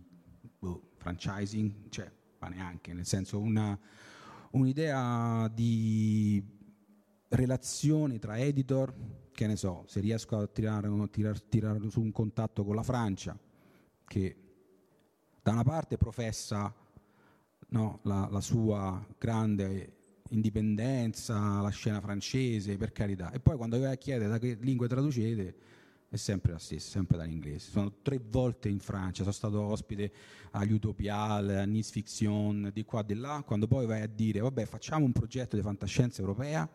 [0.60, 3.80] boh, franchising, cioè, ma neanche, nel senso una,
[4.52, 6.44] un'idea di
[7.30, 8.94] relazione tra editor,
[9.34, 13.38] che ne so, se riesco a tirare, tirare, tirare su un contatto con la Francia,
[14.06, 14.36] che
[15.41, 16.74] da una parte professa
[17.69, 19.98] no, la, la, sua grande
[20.30, 24.88] indipendenza, la scena francese, per carità, e poi quando vai a chiedere da che lingue
[24.88, 25.56] traducete,
[26.08, 27.72] è sempre la stessa, sempre dall'inglese.
[27.72, 30.12] Sono tre volte in Francia, sono stato ospite
[30.52, 34.39] agli Utopial, a Nice Fiction, di qua e di là, quando poi vai a dire,
[34.39, 36.69] vabbè, facciamo un progetto di fantascienza europea,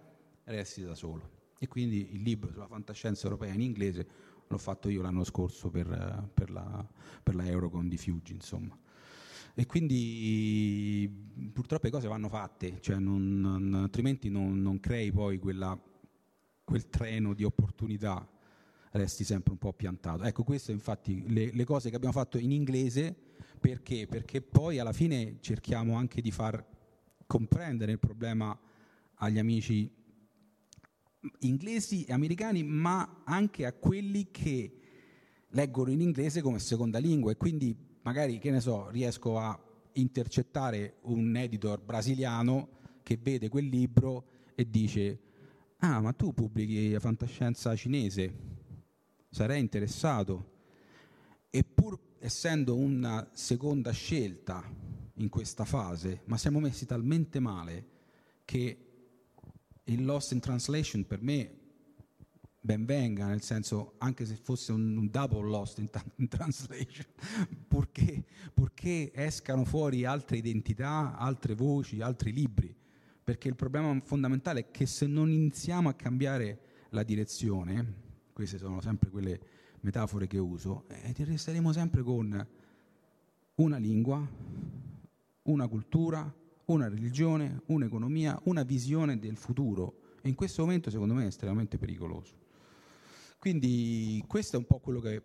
[0.45, 1.38] resti da solo.
[1.59, 4.07] E quindi il libro sulla fantascienza europea in inglese
[4.47, 6.87] l'ho fatto io l'anno scorso per, per, la,
[7.23, 8.77] per la Eurocon di Fiuggi, insomma.
[9.55, 15.39] E quindi purtroppo le cose vanno fatte, cioè non, non, altrimenti non, non, crei poi
[15.39, 15.77] quella,
[16.63, 18.27] quel treno di opportunità,
[18.93, 20.23] resti sempre un po' piantato.
[20.23, 23.15] Ecco, queste infatti le, le cose che abbiamo fatto in inglese,
[23.59, 24.07] perché?
[24.07, 26.65] Perché poi alla fine cerchiamo anche di far
[27.27, 28.57] comprendere il problema
[29.17, 29.98] agli amici
[31.41, 34.73] inglesi e americani, ma anche a quelli che
[35.51, 39.59] leggono in inglese come seconda lingua e quindi magari, che ne so, riesco a
[39.93, 45.21] intercettare un editor brasiliano che vede quel libro e dice
[45.79, 48.35] ah ma tu pubblichi fantascienza cinese,
[49.31, 50.57] sarei interessato.
[51.51, 54.63] E pur essendo una seconda scelta
[55.15, 57.87] in questa fase, ma siamo messi talmente male
[58.45, 58.88] che
[59.89, 61.59] il Lost in Translation per me
[62.61, 67.07] ben venga, nel senso anche se fosse un, un double lost in, in translation,
[67.67, 72.75] purché, purché, escano fuori altre identità, altre voci, altri libri,
[73.25, 77.95] perché il problema fondamentale è che se non iniziamo a cambiare la direzione,
[78.33, 79.41] queste sono sempre quelle
[79.81, 82.47] metafore che uso, eh, resteremo sempre con
[83.55, 84.27] una lingua,
[85.43, 86.31] una cultura,
[86.69, 90.17] una religione, un'economia, una visione del futuro.
[90.23, 92.35] E in questo momento secondo me è estremamente pericoloso.
[93.39, 95.23] Quindi questo è un po' quello che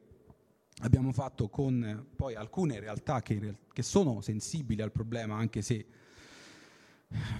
[0.82, 5.86] abbiamo fatto con poi alcune realtà che, che sono sensibili al problema, anche se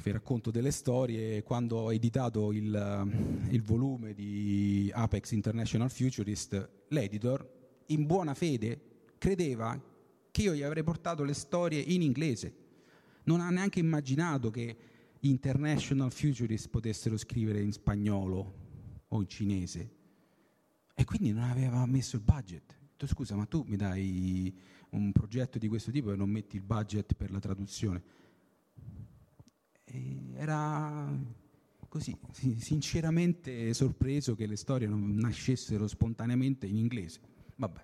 [0.04, 7.48] vi racconto delle storie, quando ho editato il, il, volume di Apex International Futurist, l'editor,
[7.88, 8.80] in buona fede,
[9.18, 9.80] credeva
[10.30, 12.63] che io gli avrei portato le storie in inglese.
[13.26, 14.78] Non ha neanche immaginato che
[15.22, 18.54] International Futurist potessero scrivere in spagnolo
[19.08, 19.92] o in cinese.
[20.94, 22.78] E quindi non aveva messo il budget.
[23.04, 24.54] Detto, scusa, ma tu mi dai
[24.92, 28.04] un progetto di questo tipo e non metti il budget per la traduzione?
[29.84, 31.12] E era
[31.88, 32.18] così,
[32.58, 37.20] sinceramente sorpreso che le storie non nascessero spontaneamente in inglese.
[37.56, 37.82] Vabbè.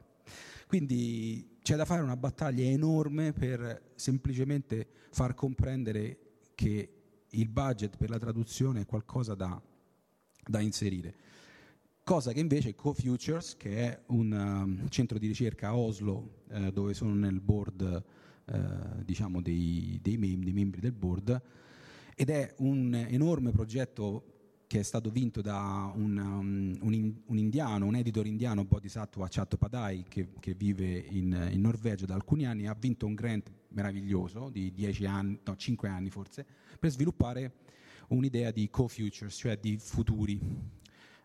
[0.67, 6.17] Quindi c'è da fare una battaglia enorme per semplicemente far comprendere
[6.55, 6.93] che
[7.29, 9.61] il budget per la traduzione è qualcosa da,
[10.47, 11.13] da inserire.
[12.03, 16.95] Cosa che invece CoFutures, che è un um, centro di ricerca a Oslo, eh, dove
[16.95, 18.03] sono nel board
[18.45, 21.39] eh, diciamo dei, dei, mem- dei, membri del board,
[22.15, 24.38] ed è un enorme progetto
[24.69, 30.03] che è stato vinto da un, um, un, un indiano, un editor indiano, Bodhisattva Chattopadhyay,
[30.07, 34.71] che, che vive in, in, Norvegia da alcuni anni, ha vinto un grant meraviglioso di
[34.71, 36.45] 10 anni, no, 5 anni forse,
[36.77, 37.51] per sviluppare
[38.09, 40.39] un'idea di co-futures, cioè di futuri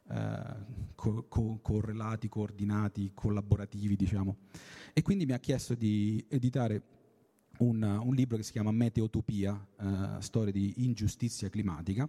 [0.08, 0.54] eh,
[0.94, 1.26] co-
[1.60, 4.38] correlati, coordinati, collaborativi, diciamo.
[4.94, 6.82] E quindi mi ha chiesto di editare
[7.58, 12.08] un, un libro che si chiama Meteotopia, eh, storia di ingiustizia climatica,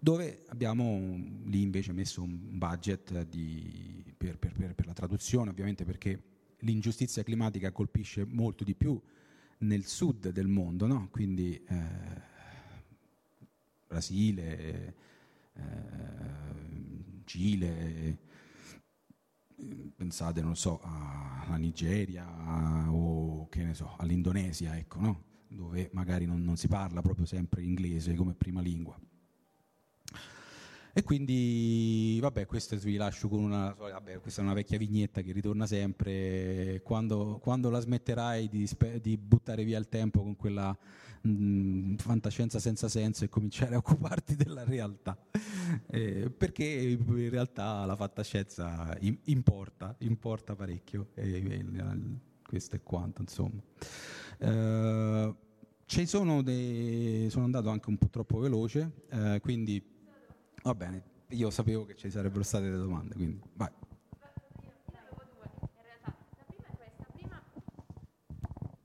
[0.00, 5.84] dove abbiamo lì invece messo un budget di, per, per, per, per la traduzione, ovviamente
[5.84, 6.22] perché
[6.60, 9.00] l'ingiustizia climatica colpisce molto di più
[9.58, 11.08] nel sud del mondo, no?
[11.10, 12.34] quindi eh,
[13.86, 14.94] Brasile,
[15.54, 15.64] eh,
[17.24, 18.18] Cile,
[19.96, 25.24] pensate, non so, alla Nigeria o che ne so, all'Indonesia, ecco, no?
[25.48, 28.98] dove magari non, non si parla proprio sempre inglese come prima lingua.
[30.98, 35.30] E quindi, vabbè, questo vi lascio con una, vabbè, questa è una vecchia vignetta che
[35.32, 38.66] ritorna sempre, quando, quando la smetterai di,
[39.02, 40.74] di, buttare via il tempo con quella
[41.20, 45.18] mh, fantascienza senza senso e cominciare a occuparti della realtà,
[45.88, 51.64] eh, perché in realtà la fantascienza importa, importa parecchio, e, e,
[52.42, 53.60] questo è quanto, insomma.
[54.38, 55.34] Eh,
[55.84, 59.94] ci sono dei, sono andato anche un po' troppo veloce, eh, quindi
[60.66, 63.70] va bene, io sapevo che ci sarebbero state delle domande, quindi vai.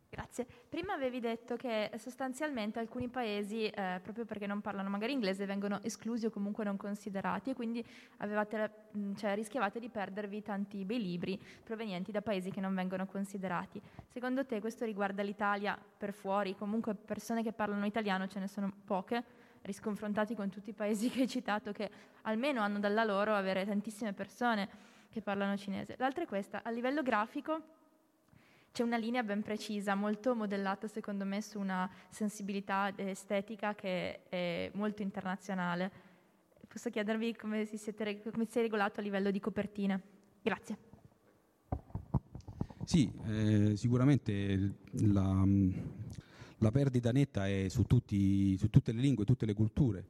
[0.09, 0.45] Grazie.
[0.69, 5.81] Prima avevi detto che sostanzialmente alcuni paesi, eh, proprio perché non parlano magari inglese, vengono
[5.83, 7.83] esclusi o comunque non considerati e quindi
[8.17, 8.71] avevate,
[9.15, 13.81] cioè, rischiavate di perdervi tanti bei libri provenienti da paesi che non vengono considerati.
[14.07, 16.55] Secondo te questo riguarda l'Italia per fuori?
[16.55, 19.23] Comunque persone che parlano italiano ce ne sono poche,
[19.63, 21.89] risconfrontati con tutti i paesi che hai citato che
[22.23, 25.95] almeno hanno dalla loro avere tantissime persone che parlano cinese.
[25.97, 27.79] L'altra è questa, a livello grafico
[28.71, 34.71] c'è una linea ben precisa, molto modellata secondo me su una sensibilità estetica che è
[34.75, 35.91] molto internazionale.
[36.67, 40.01] Posso chiedervi come si, siete, come si è regolato a livello di copertine?
[40.41, 40.77] Grazie.
[42.85, 45.45] Sì, eh, sicuramente la,
[46.61, 50.05] la, perdita netta è su, tutti, su tutte le lingue, tutte le culture.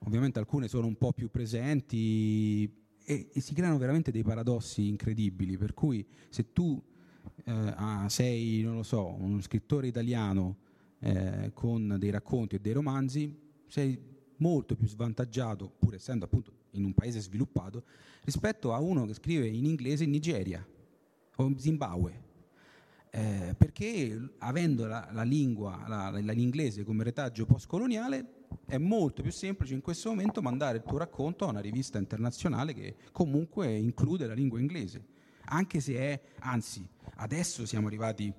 [0.00, 2.70] Ovviamente alcune sono un po' più presenti
[3.04, 6.82] e, si creano veramente dei paradossi incredibili, per cui se tu
[7.44, 10.58] eh, ah, sei, non lo so, uno scrittore italiano
[10.98, 13.34] eh, con dei racconti e dei romanzi,
[13.66, 13.98] sei
[14.38, 17.84] molto più svantaggiato, pur essendo appunto in un paese sviluppato,
[18.22, 20.66] rispetto a uno che scrive in inglese in Nigeria
[21.36, 22.24] o in Zimbabwe.
[23.16, 29.74] Eh, perché avendo la, la lingua, la, l'inglese come retaggio postcoloniale, è molto più semplice
[29.74, 34.34] in questo momento mandare il tuo racconto a una rivista internazionale che comunque include la
[34.34, 35.14] lingua inglese
[35.46, 36.86] anche se è, anzi,
[37.16, 38.32] adesso siamo arrivati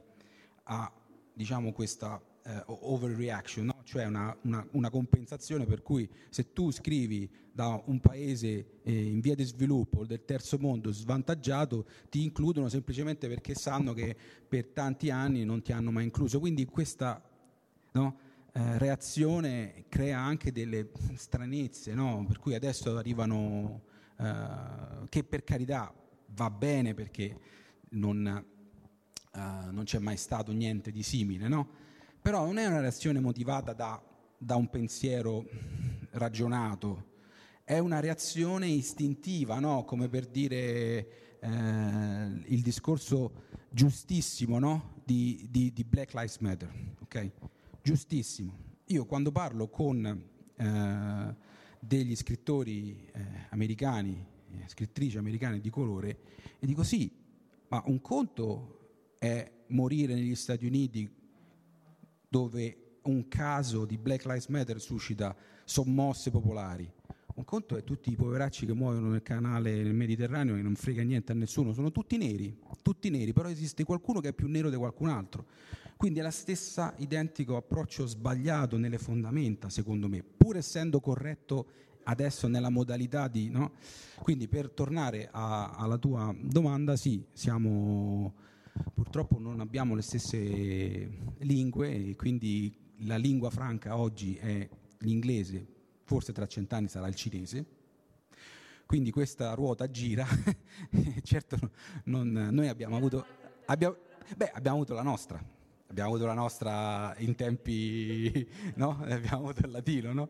[0.64, 0.92] a
[1.34, 3.77] diciamo, questa eh, overreaction, no?
[3.88, 9.22] Cioè una, una, una, compensazione per cui se tu scrivi da un paese eh, in
[9.22, 14.14] via di sviluppo del terzo mondo svantaggiato, ti includono semplicemente perché sanno che
[14.46, 16.38] per tanti anni non ti hanno mai incluso.
[16.42, 17.24] Quindi questa
[17.94, 18.18] no,
[18.52, 22.26] eh, reazione crea anche delle stranezze, no?
[22.28, 23.84] per cui adesso arrivano,
[24.18, 25.94] eh, che per carità
[26.34, 27.40] va bene perché
[27.92, 28.46] non,
[29.34, 29.40] uh,
[29.72, 31.86] non c'è mai stato niente di simile, no?
[32.22, 34.02] Però non è una reazione motivata da,
[34.38, 35.46] da un pensiero
[36.12, 37.16] ragionato,
[37.64, 39.84] è una reazione istintiva, no?
[39.84, 41.48] come per dire eh,
[42.46, 45.02] il discorso giustissimo no?
[45.04, 46.72] di, di, di, Black Lives Matter.
[47.04, 47.32] Okay?
[47.82, 48.66] Giustissimo.
[48.88, 50.06] Io quando parlo con
[50.56, 51.36] eh,
[51.80, 56.20] degli scrittori eh, americani eh, scrittrici americane di colore
[56.60, 57.12] e dico sì,
[57.68, 61.10] ma un conto è morire negli Stati Uniti
[62.38, 66.88] dove un caso di Black Lives Matter suscita sommosse popolari.
[67.34, 71.02] Un conto è tutti i poveracci che muoiono nel canale nel Mediterraneo e non frega
[71.02, 74.70] niente a nessuno, sono tutti neri, tutti neri, però esiste qualcuno che è più nero
[74.70, 75.46] di qualcun altro.
[75.98, 81.66] Quindi è la stessa identico approccio sbagliato nelle fondamenta, secondo me, pur essendo corretto
[82.04, 83.50] adesso nella modalità di...
[83.50, 83.72] No?
[84.22, 88.34] Quindi per tornare a, alla tua domanda, sì, siamo,
[88.94, 91.10] purtroppo non abbiamo le stesse
[91.40, 94.68] lingue e quindi la lingua franca oggi è
[95.00, 95.66] l'inglese,
[96.04, 97.66] forse tra cent'anni sarà il cinese,
[98.86, 100.26] quindi questa ruota gira,
[101.24, 101.58] certo
[102.06, 103.26] non, noi abbiamo avuto,
[103.66, 103.98] abbiamo,
[104.36, 105.44] beh, abbiamo avuto la nostra,
[105.88, 109.00] abbiamo avuto la nostra in tempi, no?
[109.02, 110.30] Abbiamo avuto il latino, no?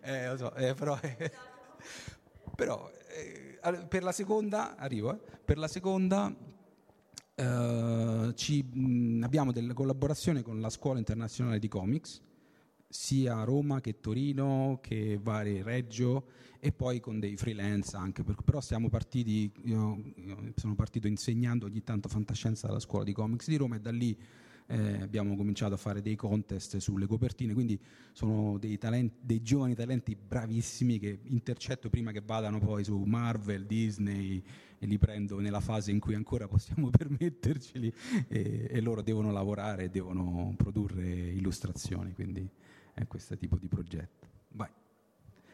[0.00, 1.30] Eh, so, eh, però, eh,
[2.56, 6.34] però eh, per la seconda, arrivo, eh, per la seconda
[7.38, 12.20] eh, ci, mh, abbiamo delle collaborazioni con la Scuola Internazionale di Comics,
[12.88, 16.24] sia a Roma che Torino che vari Reggio
[16.58, 21.84] e poi con dei freelance anche, però siamo partiti, io, io sono partito insegnando ogni
[21.84, 24.18] tanto fantascienza alla Scuola di Comics di Roma e da lì
[24.70, 27.80] eh, abbiamo cominciato a fare dei contest sulle copertine, quindi
[28.12, 33.64] sono dei, talenti, dei, giovani talenti bravissimi che intercetto prima che vadano poi su Marvel,
[33.64, 34.42] Disney
[34.78, 37.92] e li prendo nella fase in cui ancora possiamo permetterceli
[38.28, 42.48] e, e loro devono lavorare e devono produrre illustrazioni, quindi
[42.92, 44.28] è questo tipo di progetto.
[44.50, 44.70] Vai.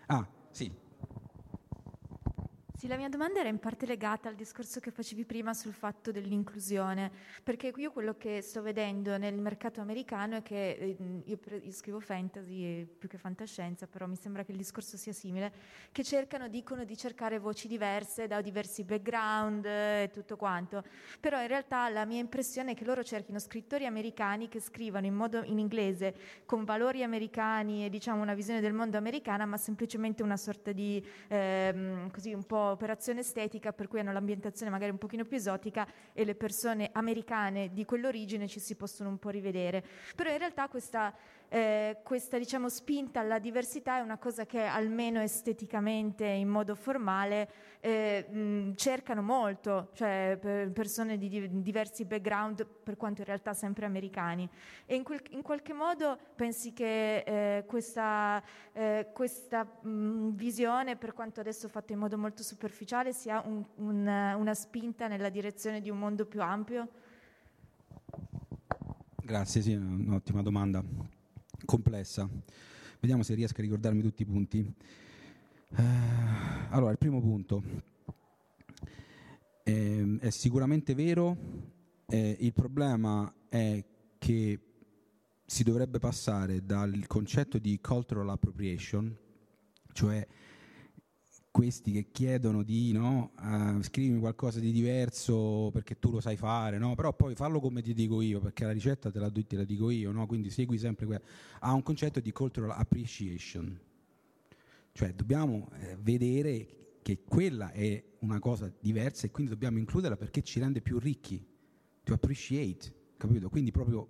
[0.06, 0.83] Ah, sì.
[2.84, 6.10] Sì, la mia domanda era in parte legata al discorso che facevi prima sul fatto
[6.12, 7.10] dell'inclusione,
[7.42, 11.98] perché io quello che sto vedendo nel mercato americano è che eh, io, io, scrivo
[11.98, 15.50] fantasy più che fantascienza, però mi sembra che il discorso sia simile,
[15.92, 20.84] che cercano, dicono di cercare voci diverse da diversi background e tutto quanto,
[21.20, 25.14] però in realtà la mia impressione è che loro cerchino scrittori americani che scrivano in
[25.14, 26.14] modo in inglese
[26.44, 31.02] con valori americani e diciamo una visione del mondo americana, ma semplicemente una sorta di
[31.28, 35.86] ehm, così un po' operazione estetica per cui hanno l'ambientazione magari un pochino più esotica
[36.12, 39.82] e le persone americane di quell'origine ci si possono un po' rivedere.
[40.14, 41.14] Però in realtà questa
[41.48, 47.48] eh, questa diciamo, spinta alla diversità è una cosa che almeno esteticamente, in modo formale,
[47.80, 53.52] eh, mh, cercano molto, cioè per persone di, di, diversi background, per quanto in realtà
[53.52, 54.48] sempre americani.
[54.86, 58.42] E in, quel, in qualche modo pensi che eh, questa,
[58.72, 64.06] eh, questa mh, visione, per quanto adesso fatta in modo molto superficiale, sia un, un,
[64.06, 66.88] una spinta nella direzione di un mondo più ampio?
[69.16, 70.82] Grazie, sì, un'ottima domanda
[71.64, 72.28] complessa.
[73.00, 74.74] Vediamo se riesco a ricordarmi tutti i punti.
[75.70, 75.82] Uh,
[76.70, 77.62] allora, il primo punto
[79.64, 81.36] eh, è sicuramente vero,
[82.06, 83.84] eh, il problema è
[84.18, 84.60] che
[85.46, 89.16] si dovrebbe passare dal concetto di cultural appropriation,
[89.92, 90.26] cioè
[91.54, 96.78] questi che chiedono di no, uh, scrivimi qualcosa di diverso perché tu lo sai fare,
[96.78, 96.96] no?
[96.96, 99.88] però poi fallo come ti dico io, perché la ricetta te la, te la dico
[99.90, 100.26] io, no?
[100.26, 101.22] quindi segui sempre quella.
[101.60, 103.78] Ha un concetto di cultural appreciation,
[104.90, 110.42] cioè dobbiamo eh, vedere che quella è una cosa diversa e quindi dobbiamo includerla perché
[110.42, 111.40] ci rende più ricchi,
[112.02, 113.48] to appreciate, capito?
[113.48, 114.08] Quindi proprio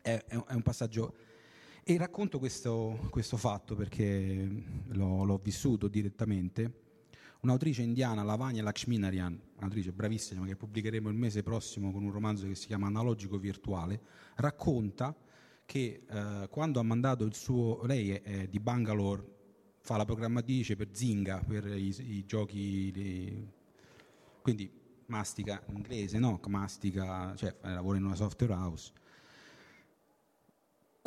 [0.00, 1.16] è, è un passaggio
[1.84, 4.48] e racconto questo, questo fatto perché
[4.86, 6.80] l'ho, l'ho, vissuto direttamente.
[7.40, 12.54] Un'autrice indiana, Lavanya Lakshminarayan, un'autrice bravissima che pubblicheremo il mese prossimo con un romanzo che
[12.54, 14.00] si chiama Analogico Virtuale,
[14.36, 15.14] racconta
[15.64, 17.84] che eh, quando ha mandato il suo...
[17.84, 19.24] lei è, è, di Bangalore,
[19.80, 22.92] fa la programmatrice per Zynga, per i, i giochi...
[22.92, 23.48] Li,
[24.40, 24.70] quindi
[25.06, 26.40] mastica inglese, no?
[26.46, 28.92] Mastica, cioè lavora in una software house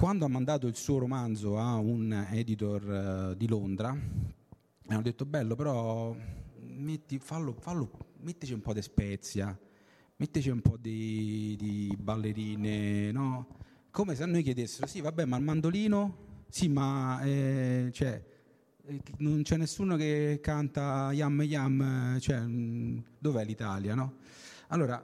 [0.05, 5.55] quando ha mandato il suo romanzo a un editor uh, di Londra, hanno detto bello,
[5.55, 6.15] però
[6.59, 7.89] metti, fallo, fallo,
[8.19, 9.59] mettici un po' di spezia,
[10.17, 13.47] mettici un po' di, di ballerine, no?
[13.89, 16.17] Come se a noi chiedessero, sì vabbè, ma il mandolino?
[16.49, 18.23] Sì, ma eh, cioè,
[18.85, 24.17] eh, non c'è nessuno che canta Yam Yam, cioè, mm, dov'è l'Italia, no?
[24.67, 25.03] Allora,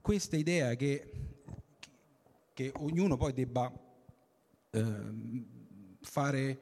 [0.00, 1.10] questa idea che,
[2.52, 3.90] che ognuno poi debba
[4.74, 5.44] Ehm,
[6.00, 6.60] fare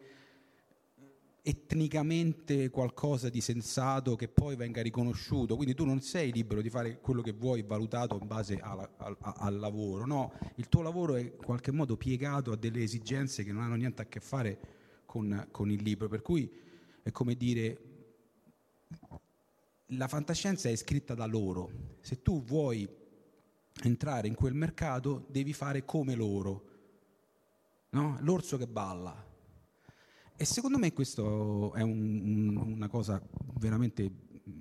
[1.43, 7.01] etnicamente qualcosa di sensato che poi venga riconosciuto, quindi tu non sei libero di fare
[7.01, 11.21] quello che vuoi valutato in base al, al, al, lavoro, no, il tuo lavoro è
[11.21, 14.59] in qualche modo piegato a delle esigenze che non hanno niente a che fare
[15.07, 16.51] con, con il libro, per cui
[17.03, 17.81] è come dire
[19.87, 22.89] la fantascienza è scritta da loro, se tu vuoi
[23.83, 26.70] entrare in quel mercato devi fare come loro,
[27.91, 28.19] no?
[28.21, 29.29] l'orso che balla.
[30.37, 33.23] E secondo me questo è un, una cosa
[33.59, 34.11] veramente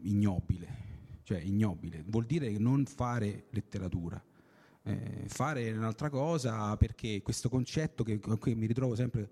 [0.04, 4.22] ignobile, cioè ignobile, vuol dire non fare letteratura,
[4.84, 9.30] eh, fare un'altra cosa perché questo concetto che, che mi ritrovo sempre,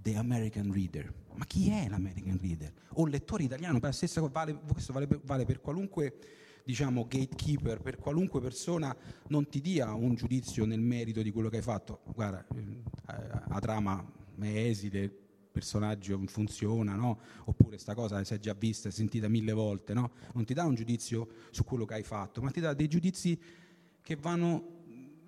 [0.00, 2.72] the American reader, ma chi è l'American reader?
[2.94, 6.18] O lettore italiano, per la stessa vale, questo vale, vale per qualunque
[6.64, 8.94] diciamo, gatekeeper per qualunque persona
[9.28, 12.00] non ti dia un giudizio nel merito di quello che hai fatto.
[12.14, 14.04] Guarda, eh, la trama
[14.40, 15.12] è esile, il
[15.50, 17.18] personaggio funziona, no?
[17.44, 20.12] oppure sta cosa si è già vista, è sentita mille volte, no?
[20.34, 23.38] non ti dà un giudizio su quello che hai fatto, ma ti dà dei giudizi
[24.00, 24.80] che vanno...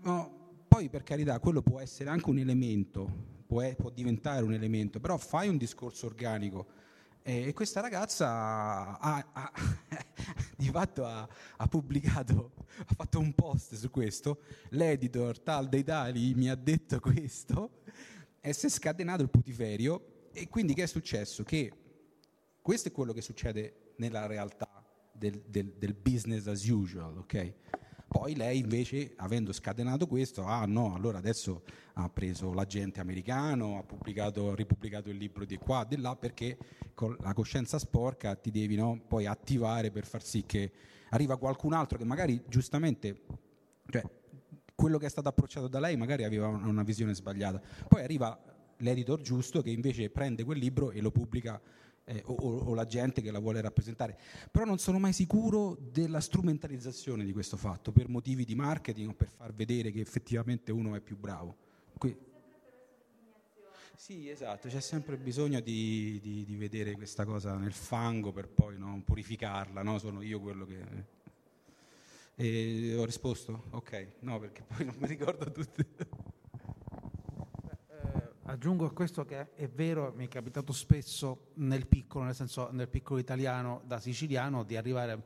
[0.02, 3.08] No, poi per carità, quello può essere anche un elemento,
[3.46, 6.66] può, è, può diventare un elemento, però fai un discorso organico
[7.26, 8.28] e questa ragazza
[8.98, 9.52] ha, ha,
[10.58, 12.52] di fatto ha, ha, pubblicato,
[12.86, 17.80] ha fatto un post su questo, l'editor tal dei tali mi ha detto questo,
[18.42, 21.44] e si è scatenato il putiferio, e quindi che è successo?
[21.44, 21.72] Che
[22.60, 27.54] questo è quello che succede nella realtà del, del, del business as usual, ok?
[28.14, 31.62] Poi lei invece, avendo scatenato questo, ah no, allora adesso
[31.94, 36.56] ha preso l'agente americano, ha, pubblicato, ha ripubblicato il libro di qua, di là, perché
[36.94, 40.70] con la coscienza sporca ti devi no, poi attivare per far sì che
[41.08, 43.20] arriva qualcun altro che magari giustamente,
[43.88, 44.04] cioè,
[44.76, 47.60] quello che è stato approcciato da lei magari aveva una visione sbagliata.
[47.88, 48.40] Poi arriva
[48.78, 51.60] l'editor giusto che invece prende quel libro e lo pubblica
[52.04, 54.18] eh, o, o, la gente che la vuole rappresentare.
[54.50, 59.14] Però non sono mai sicuro della strumentalizzazione di questo fatto per motivi di marketing o
[59.14, 61.56] per far vedere che effettivamente uno è più bravo.
[61.98, 62.32] Que-
[63.96, 68.76] sì, esatto, c'è sempre bisogno di, di, di, vedere questa cosa nel fango per poi
[68.76, 69.98] no, purificarla, no?
[69.98, 71.12] sono io quello che...
[72.36, 73.66] E ho risposto?
[73.70, 75.86] Ok, no, perché poi non mi ricordo tutte.
[78.54, 82.86] Aggiungo a questo che è vero, mi è capitato spesso nel piccolo, nel senso nel
[82.86, 85.24] piccolo italiano da siciliano, di arrivare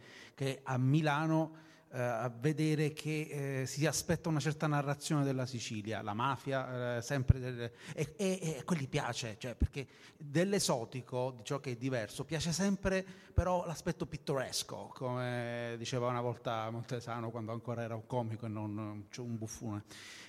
[0.63, 1.57] a Milano
[1.91, 7.03] eh, a vedere che eh, si aspetta una certa narrazione della Sicilia, la mafia, eh,
[7.03, 12.25] sempre delle, e, e, e, quelli piace, cioè, perché dell'esotico, di ciò che è diverso,
[12.25, 13.05] piace sempre
[13.35, 19.07] però l'aspetto pittoresco, come diceva una volta Montesano quando ancora era un comico e non
[19.19, 19.85] un buffone.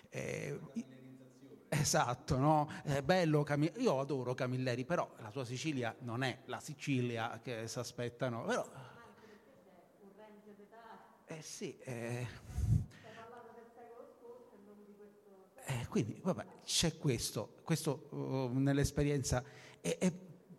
[0.09, 0.59] Eh,
[1.69, 2.69] Esatto, no?
[2.83, 7.67] È bello, Camil- io adoro Camilleri, però la sua Sicilia non è la Sicilia che
[7.67, 8.43] si aspettano.
[8.43, 8.67] Però...
[11.25, 12.27] Eh sì, eh...
[15.69, 19.43] Eh, quindi vabbè, c'è questo, questo uh, nell'esperienza.
[19.79, 20.13] E, e,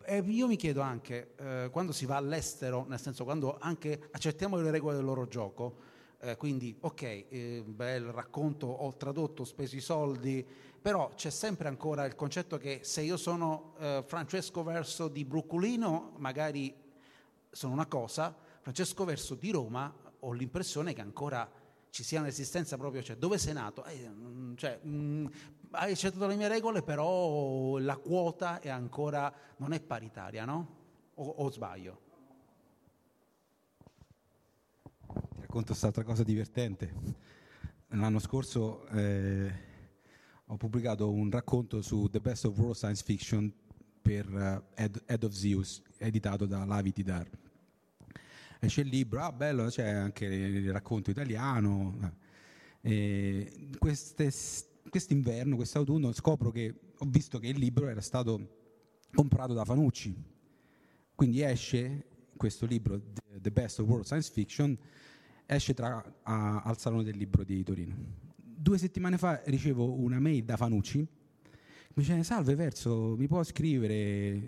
[0.05, 4.55] e, io mi chiedo anche, uh, quando si va all'estero, nel senso quando anche accettiamo
[4.55, 5.75] le regole del loro gioco,
[6.21, 10.47] uh, quindi ok, eh, bel racconto, ho tradotto, ho speso i soldi,
[10.81, 16.13] però c'è sempre ancora il concetto che se io sono eh, Francesco Verso di Brooklino,
[16.17, 16.73] magari
[17.51, 21.49] sono una cosa, Francesco Verso di Roma ho l'impressione che ancora
[21.91, 23.83] ci sia un'esistenza proprio, cioè dove sei nato?
[23.85, 25.25] Eh, mm, cioè, mh, mm,
[25.71, 30.79] hai accettato le mie regole, però la quota è ancora, non è paritaria, no?
[31.15, 32.01] O, o sbaglio?
[35.05, 36.93] Ti racconto quest'altra cosa divertente.
[37.89, 38.87] L'anno scorso...
[38.87, 39.69] Eh
[40.51, 43.51] ho pubblicato un racconto su The Best of World Science Fiction
[44.01, 47.25] per uh, Head, Head, of Zeus, editato da Lavi Tidar.
[48.59, 52.17] Esce il libro, ah bello, c'è anche il racconto italiano.
[52.81, 58.57] E quest'inverno, quest'autunno, scopro che ho visto che il libro era stato
[59.13, 60.13] comprato da Fanucci.
[61.15, 63.01] Quindi esce questo libro,
[63.39, 64.77] The Best of World Science Fiction,
[65.45, 68.29] esce tra, a, al Salone del Libro di Torino
[68.61, 71.07] due settimane fa ricevo una mail da Fanucci mi
[72.03, 73.95] dice salve Verso mi può scrivere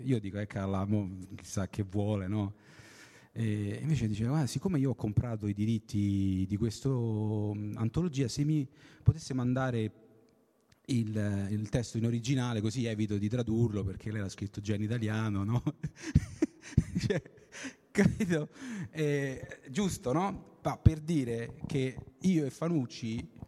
[0.04, 0.86] io dico ecco alla
[1.34, 2.54] chissà che vuole no
[3.32, 8.66] e invece diceva ah, siccome io ho comprato i diritti di questa antologia se mi
[9.02, 9.92] potesse mandare
[10.86, 14.82] il, il, testo in originale così evito di tradurlo perché lei l'ha scritto già in
[14.82, 15.62] italiano no?
[17.04, 17.20] cioè,
[17.90, 18.50] capito?
[18.90, 20.58] Eh, giusto no?
[20.62, 23.42] Ma per dire che io e Fanucci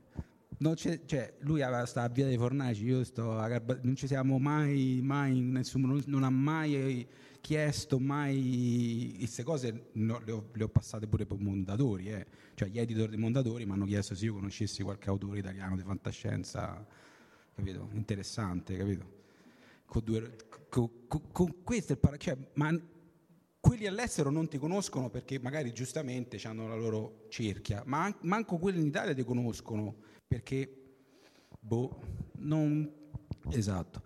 [1.04, 5.00] cioè, lui sta a Via dei Fornaci, io sto a Garba- non ci siamo mai,
[5.02, 7.06] mai nessuno, non, non, ha mai
[7.40, 12.26] chiesto, mai queste cose no, le, ho, le, ho, passate pure per Mondadori, eh.
[12.54, 15.82] cioè gli editor dei Mondadori mi hanno chiesto se io conoscessi qualche autore italiano di
[15.82, 16.86] fantascienza,
[17.54, 17.90] capito?
[17.92, 19.14] Interessante, capito?
[19.84, 20.36] Con, due,
[20.70, 22.36] con, con, con questo il para- cioè,
[23.66, 28.80] quelli all'estero non ti conoscono perché magari giustamente hanno la loro cerchia, ma manco quelli
[28.80, 29.96] in Italia ti conoscono
[30.26, 30.70] perché,
[31.58, 32.00] boh,
[32.38, 32.88] non...
[33.50, 34.02] Esatto.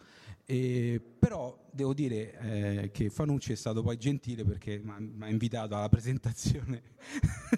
[0.46, 5.76] Eh, però devo dire eh, che Fanucci è stato poi gentile perché mi ha invitato
[5.76, 6.82] alla presentazione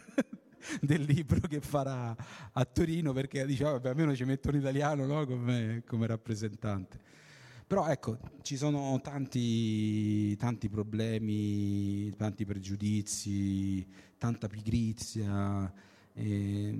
[0.82, 2.14] del libro che farà
[2.52, 5.24] a Torino perché diceva vabbè almeno ci metto un italiano no?
[5.26, 7.00] come, come, rappresentante.
[7.72, 15.72] Però ecco, ci sono tanti, tanti problemi, tanti pregiudizi, tanta pigrizia.
[16.12, 16.78] Eh,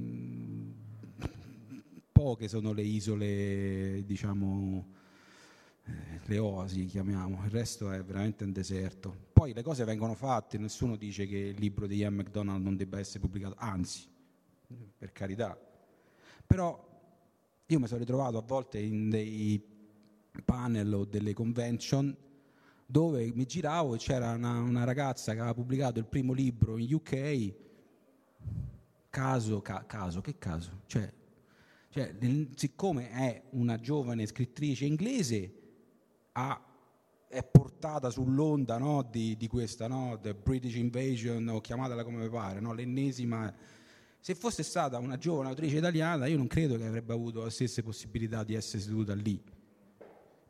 [2.13, 4.87] poche sono le isole, diciamo,
[5.87, 9.17] eh, le oasi chiamiamo, il resto è veramente un deserto.
[9.33, 12.99] Poi le cose vengono fatte, nessuno dice che il libro di Ian McDonald non debba
[12.99, 14.07] essere pubblicato, anzi,
[14.99, 15.59] per carità.
[16.47, 16.87] Però
[17.65, 19.72] io mi sono ritrovato a volte in dei
[20.45, 22.17] panel o delle convention
[22.93, 26.93] dove mi giravo e c'era una, una ragazza che aveva pubblicato il primo libro in
[26.93, 27.55] UK,
[29.09, 30.83] caso, ca, caso, che caso?
[30.85, 31.11] Cioè,
[31.89, 32.15] cioè,
[32.55, 35.53] siccome è una giovane scrittrice inglese,
[36.33, 36.63] ha,
[37.27, 42.61] è portata sull'onda no, di, di, questa, no, The British Invasion, o chiamatela come pare,
[42.61, 43.55] no, l'ennesima.
[44.21, 47.83] Se fosse stata una giovane autrice italiana, io non credo che avrebbe avuto le stesse
[47.83, 49.43] possibilità di essere seduta lì.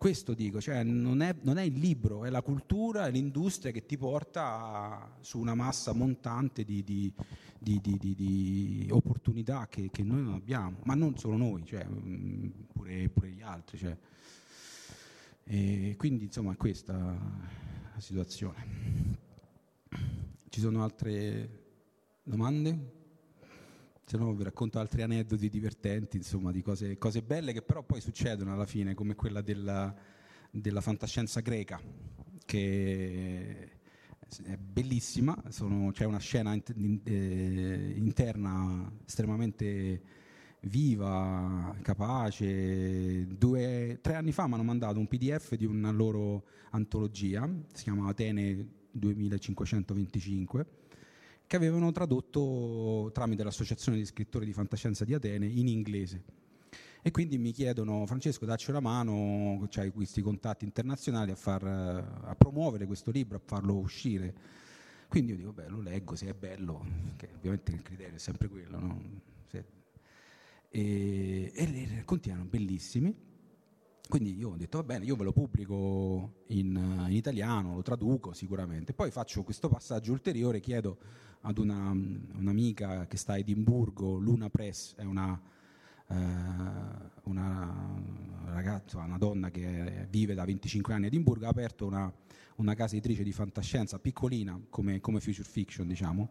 [0.03, 3.87] Questo dico, cioè non è, non è, il libro, è la cultura, è l'industria che
[3.87, 7.13] ti porta su una massa montante di, di,
[7.57, 13.09] di, di opportunità che, che, noi non abbiamo, ma non solo noi, cioè, mm, pure,
[13.11, 13.79] pure, gli altri.
[13.79, 13.97] Cioè.
[15.95, 18.67] Quindi insomma questa è la situazione.
[20.49, 21.63] Ci sono altre
[22.25, 23.02] domande?
[24.05, 28.01] Se no vi racconto altri aneddoti divertenti, insomma, di cose, cose belle che però poi
[28.01, 29.95] succedono alla fine, come quella della,
[30.51, 31.81] della fantascienza greca,
[32.45, 33.71] che
[34.45, 40.03] è bellissima, sono, c'è una scena eh, interna estremamente
[40.63, 43.27] viva, capace.
[43.27, 48.09] Due, tre anni fa mi hanno mandato un PDF di una loro antologia, si chiama
[48.09, 50.67] Atene 2525,
[51.53, 56.23] che avevano tradotto tramite l'Associazione di scrittori di fantascienza di Atene in inglese.
[57.03, 62.35] E quindi mi chiedono, Francesco, dacci una mano, c'hai questi contatti internazionali a, far, a
[62.37, 64.35] promuovere questo libro, a farlo uscire.
[65.09, 66.87] Quindi io dico, beh, lo leggo, se è bello,
[67.17, 69.03] che ovviamente il criterio è sempre quello, no?
[69.49, 69.63] se,
[70.71, 73.15] e, e i racconti erano bellissimi.
[74.13, 76.77] Quindi io ho detto, va bene, io ve lo pubblico in,
[77.09, 78.93] in, italiano, lo traduco sicuramente.
[78.93, 80.99] Poi faccio questo passaggio ulteriore, chiedo
[81.41, 85.41] ad una, un'amica che sta a Edimburgo, Luna Press, è una
[86.09, 86.15] eh,
[87.23, 88.03] una
[88.49, 92.13] ragazza, una donna che vive da 25 anni a Edimburgo, ha aperto una,
[92.57, 96.29] una casa editrice di fantascienza piccolina come, come future fiction, diciamo.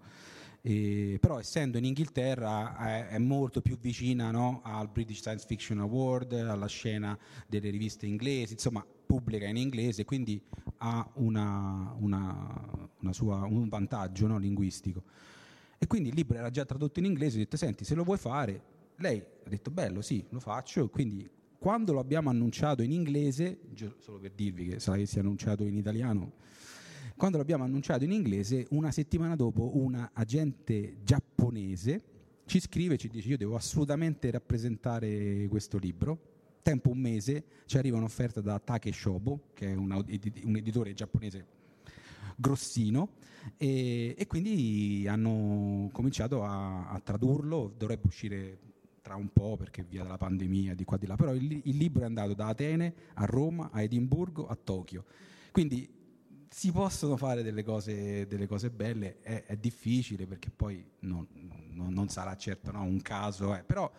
[0.62, 5.80] E, però essendo in Inghilterra è, è molto più vicina no, al British Science Fiction
[5.80, 10.42] Award, alla scena delle riviste inglesi, insomma pubblica in inglese, quindi
[10.78, 15.04] ha una, una, una sua, un vantaggio no, linguistico.
[15.78, 18.18] E quindi il libro era già tradotto in inglese, ho detto senti se lo vuoi
[18.18, 23.60] fare lei ha detto bello, sì, lo faccio, quindi quando lo abbiamo annunciato in inglese,
[24.00, 26.34] solo per dirvi che se l'avessi annunciato in italiano,
[27.22, 32.02] quando l'abbiamo annunciato in inglese, una settimana dopo una agente giapponese
[32.46, 36.18] ci scrive e ci dice io devo assolutamente rappresentare questo libro,
[36.64, 41.46] tempo un mese, ci arriva un'offerta da Take Shobo, che è un, un editore giapponese
[42.38, 43.10] grossino,
[43.56, 48.58] e, e, quindi hanno cominciato a, a tradurlo, dovrebbe uscire
[49.04, 52.02] tra un po' perché via della pandemia di qua di là, però il, il libro
[52.02, 55.06] è andato da Atene a Roma, a Edimburgo, a Tokyo.
[55.52, 56.00] Quindi
[56.54, 61.26] si possono fare delle cose, delle cose belle, è, è, difficile perché poi non,
[61.72, 63.64] non, non sarà certo no, un caso, eh.
[63.64, 63.90] però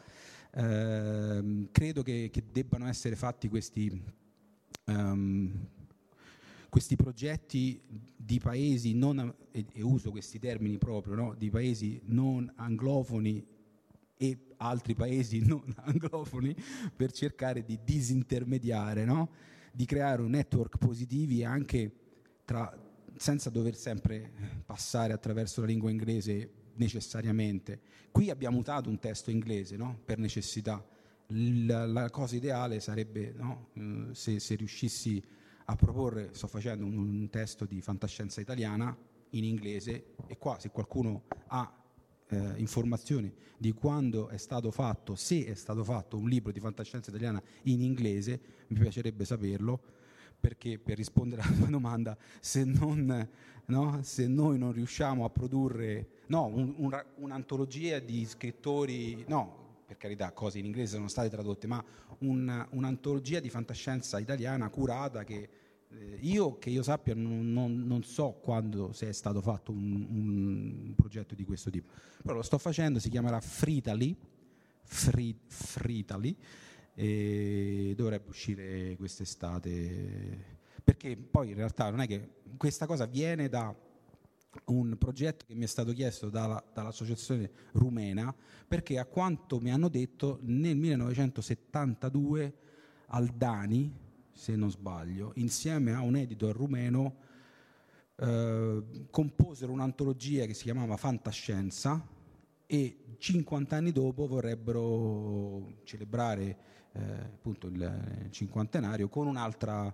[0.55, 3.91] ehm, credo che, che, debbano essere fatti questi,
[4.85, 5.67] um,
[6.69, 7.81] questi progetti
[8.15, 13.43] di paesi non, e, e, uso questi termini proprio, no, di paesi non anglofoni
[14.19, 16.55] e altri paesi non anglofoni
[16.95, 19.31] per cercare di disintermediare, no?
[19.73, 22.02] di creare un network positivi anche
[22.45, 22.73] tra,
[23.17, 24.33] senza dover sempre
[24.65, 27.81] passare attraverso la lingua inglese necessariamente.
[28.11, 29.99] Qui abbiamo usato un testo inglese no?
[30.05, 30.85] per necessità.
[31.29, 33.69] La, la, cosa ideale sarebbe no?
[33.75, 35.23] uh, se, se, riuscissi
[35.67, 38.95] a proporre, sto facendo un, un testo di fantascienza italiana
[39.31, 41.83] in inglese e qua se qualcuno ha
[42.29, 47.11] eh, informazioni di quando è stato fatto, se è stato fatto un libro di fantascienza
[47.11, 49.83] italiana in inglese, mi piacerebbe saperlo,
[50.43, 53.29] perché per rispondere alla tua domanda, se, non,
[53.67, 59.97] no, se noi non riusciamo a produrre no, un, un, un'antologia di scrittori, no, per
[59.97, 61.83] carità, cose in inglese sono state tradotte, ma
[62.19, 65.49] un, un'antologia di fantascienza italiana curata che
[65.91, 70.95] eh, io che io sappia non, non, non, so quando sia stato fatto un, un,
[70.97, 74.17] progetto di questo tipo, però lo sto facendo, si chiamerà Fritali,
[74.83, 76.37] Fri, Fritali
[76.95, 83.75] e dovrebbe uscire quest'estate, perché poi in realtà non è che questa cosa viene da
[84.67, 88.35] un progetto che mi è stato chiesto dalla, dall'associazione rumena,
[88.69, 92.55] perché a quanto mi hanno detto nel 1972
[93.07, 93.93] Aldani,
[94.33, 97.17] se non sbaglio, insieme a un editor rumeno,
[98.17, 102.07] eh, composero un'antologia che si chiamava Fantascienza
[102.67, 106.57] e 50 anni dopo vorrebbero celebrare
[106.99, 109.93] appunto il cinquantenario con un'altra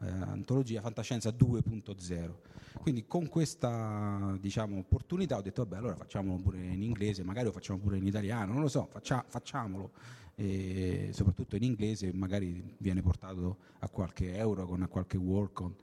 [0.00, 2.34] eh, antologia Fantascienza 2.0.
[2.80, 7.52] Quindi con questa diciamo, opportunità ho detto vabbè allora facciamolo pure in inglese, magari lo
[7.52, 9.90] facciamo pure in italiano, non lo so, faccia, facciamolo
[10.40, 15.74] e soprattutto in inglese magari viene portato a qualche euro con a qualche work on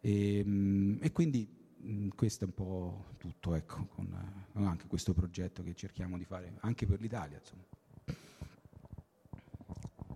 [0.00, 1.46] e, mm, e quindi
[1.84, 4.06] mm, questo è un po' tutto ecco, con
[4.54, 7.64] uh, anche questo progetto che cerchiamo di fare anche per l'Italia insomma.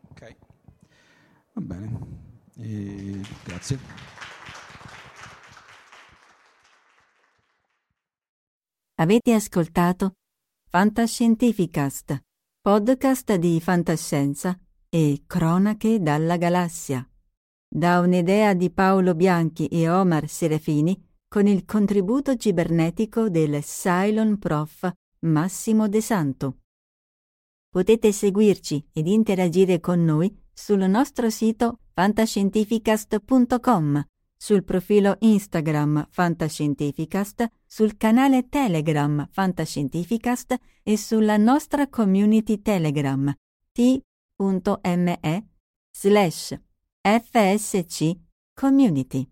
[0.08, 0.36] ok
[1.56, 1.98] va bene.
[2.56, 3.78] E, grazie.
[8.96, 10.14] Avete ascoltato
[10.68, 12.20] Fantascientificast
[12.60, 17.08] podcast di fantascienza e cronache dalla galassia.
[17.68, 24.90] Da un'idea di Paolo Bianchi e Omar Serafini con il contributo cibernetico del Cylon Prof.
[25.20, 26.58] Massimo De Santo.
[27.68, 34.02] Potete seguirci ed interagire con noi sul nostro sito fantascientificast.com,
[34.34, 43.30] sul profilo Instagram Fantascientificast, sul canale Telegram Fantascientificast e sulla nostra community Telegram
[43.70, 44.00] t.me
[45.90, 46.58] slash
[47.02, 48.18] fsc
[48.54, 49.30] community.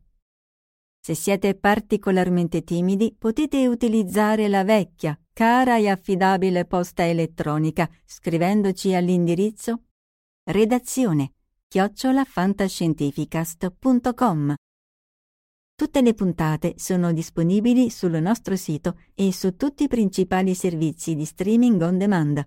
[1.00, 9.84] Se siete particolarmente timidi potete utilizzare la vecchia, cara e affidabile posta elettronica scrivendoci all'indirizzo
[10.46, 11.32] redazione
[11.68, 14.54] chiocciolafantascientificast.com.
[15.74, 21.24] Tutte le puntate sono disponibili sul nostro sito e su tutti i principali servizi di
[21.24, 22.46] streaming on demand.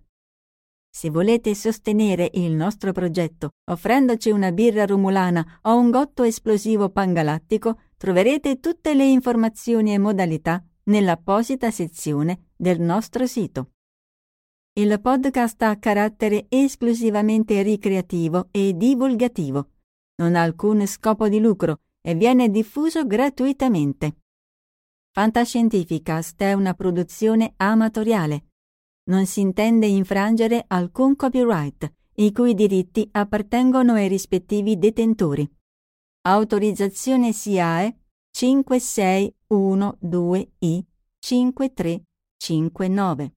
[0.90, 7.80] Se volete sostenere il nostro progetto offrendoci una birra rumulana o un gotto esplosivo pangalattico,
[7.98, 13.72] troverete tutte le informazioni e modalità nell'apposita sezione del nostro sito.
[14.78, 19.72] Il podcast ha carattere esclusivamente ricreativo e divulgativo.
[20.18, 24.18] Non ha alcun scopo di lucro e viene diffuso gratuitamente.
[25.14, 28.50] Fantascientificast è una produzione amatoriale.
[29.10, 35.52] Non si intende infrangere alcun copyright, i cui diritti appartengono ai rispettivi detentori.
[36.28, 37.98] Autorizzazione SIAE
[38.32, 40.84] 5612I
[41.18, 43.37] 5359.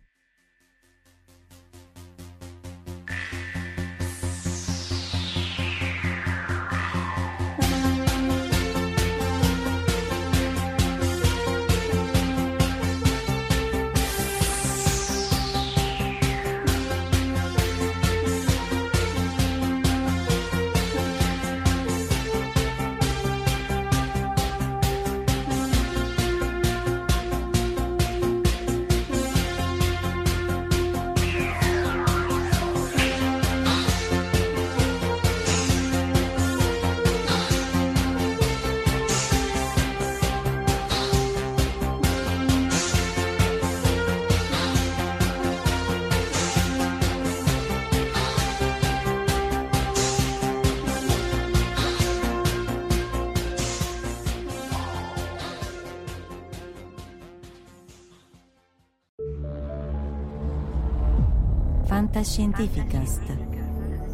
[62.21, 63.23] Fantascientificast,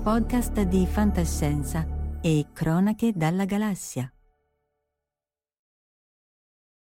[0.01, 1.85] podcast di fantascienza
[2.21, 4.09] e cronache dalla galassia.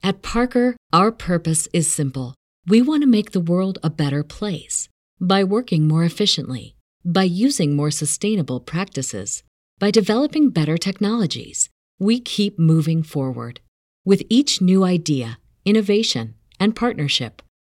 [0.04, 2.36] At Parker, our purpose is simple.
[2.68, 4.88] We want to make the world a better place
[5.20, 9.42] by working more efficiently, by using more sustainable practices,
[9.80, 11.70] by developing better technologies.
[12.00, 13.62] We keep moving forward.
[14.06, 17.42] With each new idea, innovation, and partnership,